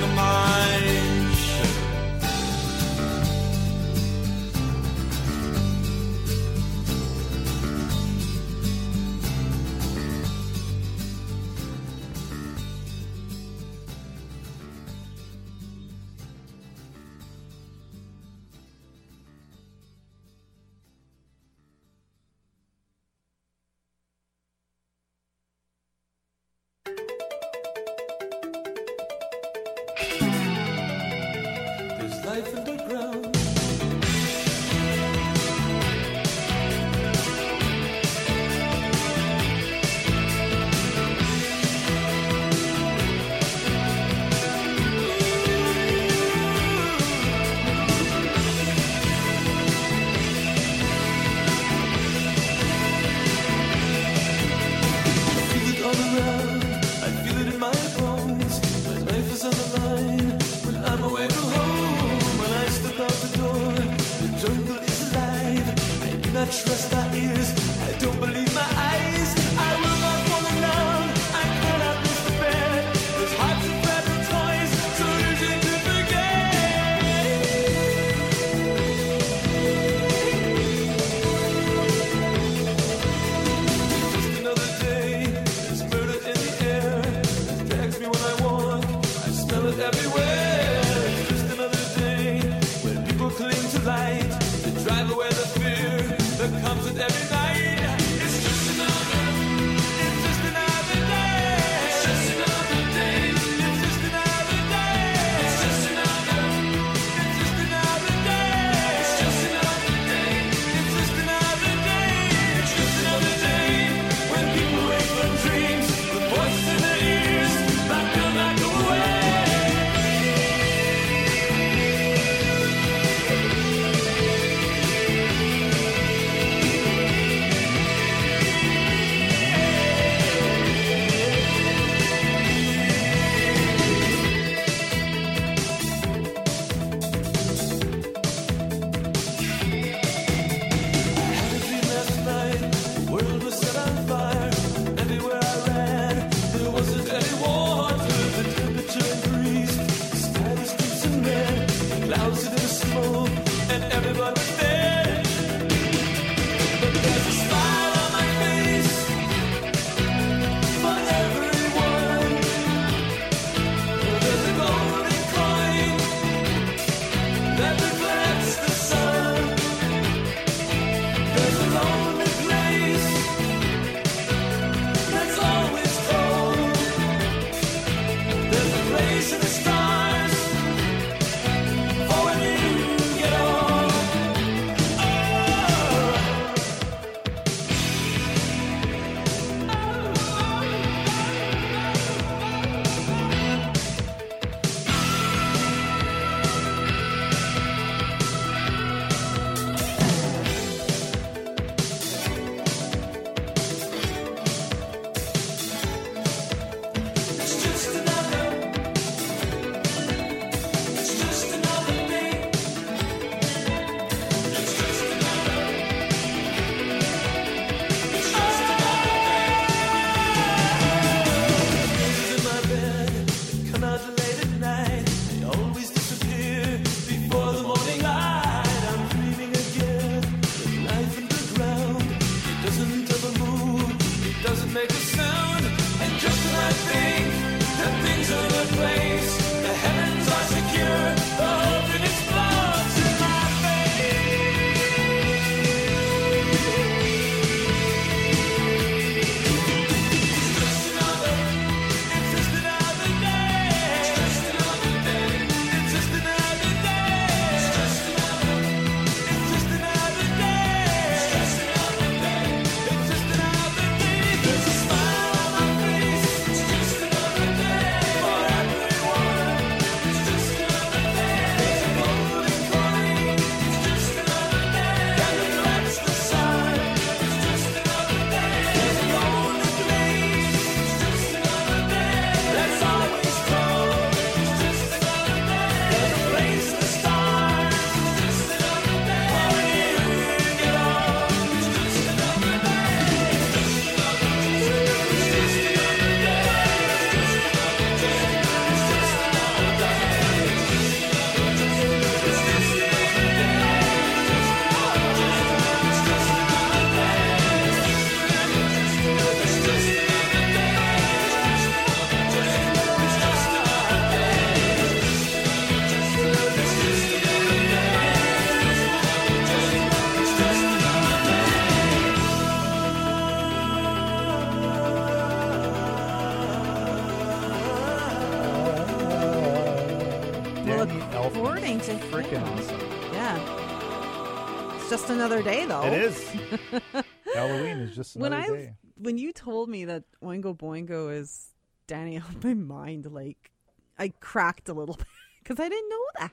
It 335.92 336.02
is. 336.02 337.04
Halloween 337.34 337.78
is 337.78 337.94
just 337.96 338.16
when 338.16 338.32
I 338.32 338.46
day. 338.46 338.74
when 338.96 339.18
you 339.18 339.32
told 339.32 339.68
me 339.68 339.84
that 339.86 340.04
Oingo 340.22 340.56
Boingo 340.56 341.12
is 341.14 341.48
Danny 341.86 342.20
my 342.42 342.54
mind, 342.54 343.06
like 343.10 343.50
I 343.98 344.08
cracked 344.20 344.68
a 344.68 344.72
little 344.74 344.96
bit 344.96 345.06
because 345.42 345.58
I 345.60 345.68
didn't 345.68 345.88
know 345.90 346.04
that 346.20 346.32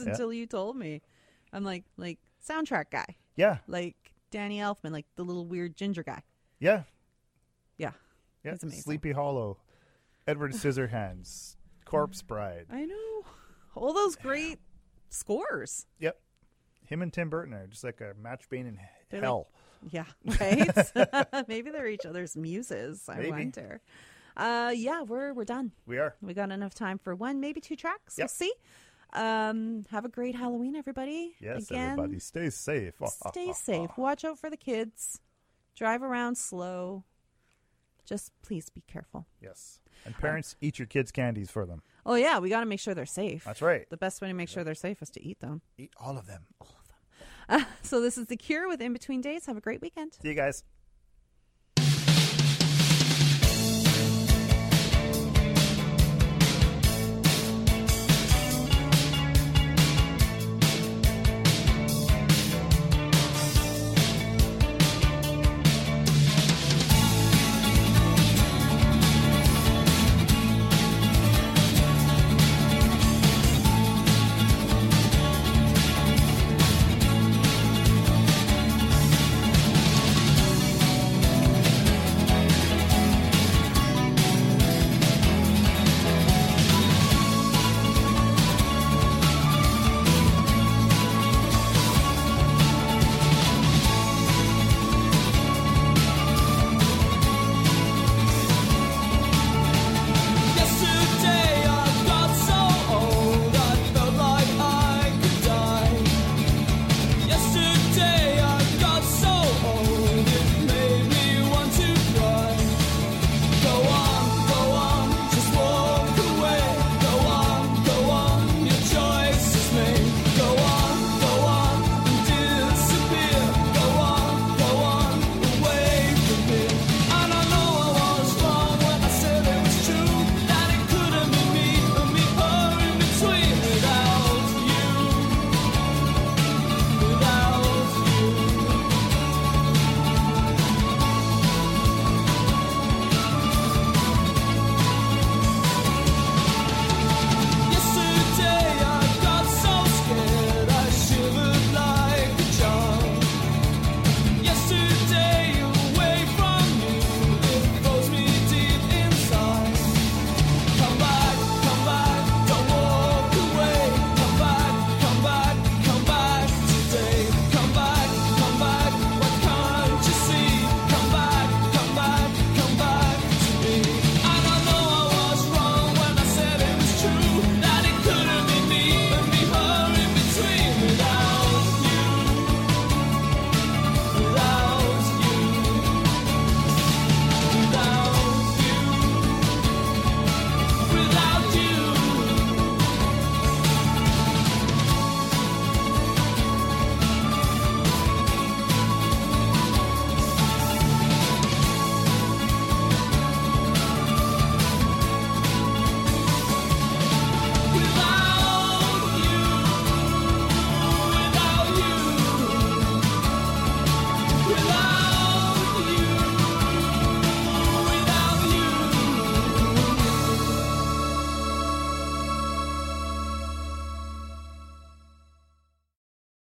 Yeah. 0.00 0.06
until 0.10 0.32
you 0.32 0.46
told 0.46 0.76
me. 0.76 1.02
I'm 1.52 1.64
like 1.64 1.84
like 1.96 2.18
soundtrack 2.46 2.86
guy, 2.90 3.16
Yeah. 3.36 3.58
like 3.66 3.96
Danny 4.30 4.58
Elfman, 4.58 4.92
like 4.92 5.06
the 5.16 5.24
little 5.24 5.46
weird 5.46 5.76
ginger 5.76 6.02
guy. 6.02 6.22
Yeah. 6.60 6.82
Yeah, 7.78 7.92
Yeah. 8.44 8.52
He's 8.52 8.62
amazing. 8.62 8.82
Sleepy 8.82 9.12
Hollow. 9.12 9.58
Edward 10.26 10.52
Scissorhands. 10.52 11.56
Corpse 11.84 12.22
Bride. 12.22 12.66
I 12.70 12.84
know 12.84 13.24
all 13.74 13.92
those 13.92 14.14
great 14.14 14.58
scores. 15.08 15.86
Yep. 15.98 16.20
Him 16.90 17.02
and 17.02 17.12
Tim 17.12 17.30
Burton 17.30 17.54
are 17.54 17.66
just 17.68 17.84
like 17.84 18.00
a 18.00 18.14
match 18.20 18.44
made 18.50 18.66
in 18.66 18.78
They're 19.10 19.20
hell. 19.20 19.48
Like, 19.82 19.92
yeah, 19.92 20.04
right. 20.40 21.48
Maybe 21.48 21.70
they're 21.70 21.86
each 21.86 22.04
other's 22.04 22.36
muses. 22.36 23.08
I 23.08 23.16
Maybe. 23.18 23.30
wonder. 23.30 23.80
Uh, 24.36 24.72
yeah, 24.74 25.02
we're 25.02 25.32
we're 25.32 25.44
done. 25.44 25.70
we 25.86 25.98
are. 25.98 26.16
We 26.20 26.34
got 26.34 26.50
enough 26.50 26.74
time 26.74 26.98
for 26.98 27.14
one, 27.14 27.40
maybe 27.40 27.60
two 27.60 27.76
tracks. 27.76 28.16
We'll 28.16 28.28
see. 28.28 28.52
Um, 29.12 29.84
have 29.90 30.04
a 30.04 30.08
great 30.08 30.34
Halloween, 30.34 30.76
everybody. 30.76 31.34
Yes, 31.40 31.70
Again, 31.70 31.90
everybody. 31.90 32.20
Stay 32.20 32.48
safe. 32.50 32.94
Stay 33.30 33.52
safe. 33.52 33.90
Watch 33.96 34.24
out 34.24 34.38
for 34.38 34.48
the 34.48 34.56
kids. 34.56 35.20
Drive 35.74 36.02
around 36.02 36.36
slow. 36.38 37.04
Just 38.04 38.32
please 38.42 38.68
be 38.70 38.82
careful. 38.86 39.26
Yes. 39.40 39.80
And 40.04 40.16
parents, 40.16 40.56
eat 40.60 40.78
your 40.78 40.86
kids' 40.86 41.12
candies 41.12 41.50
for 41.50 41.66
them. 41.66 41.82
Oh 42.06 42.14
yeah, 42.14 42.38
we 42.38 42.48
got 42.48 42.60
to 42.60 42.66
make 42.66 42.80
sure 42.80 42.94
they're 42.94 43.06
safe. 43.06 43.44
That's 43.44 43.62
right. 43.62 43.88
The 43.90 43.96
best 43.96 44.20
way 44.22 44.28
to 44.28 44.34
make 44.34 44.48
sure 44.48 44.64
they're 44.64 44.74
safe 44.74 45.02
is 45.02 45.10
to 45.10 45.22
eat 45.22 45.40
them. 45.40 45.60
Eat 45.76 45.92
all 45.98 46.16
of 46.16 46.26
them. 46.26 46.44
so 47.82 48.00
this 48.00 48.18
is 48.18 48.26
the 48.26 48.36
cure 48.36 48.68
with 48.68 48.80
in 48.80 48.92
between 48.92 49.20
days. 49.20 49.46
Have 49.46 49.56
a 49.56 49.60
great 49.60 49.80
weekend. 49.80 50.14
See 50.20 50.28
you 50.28 50.34
guys. 50.34 50.64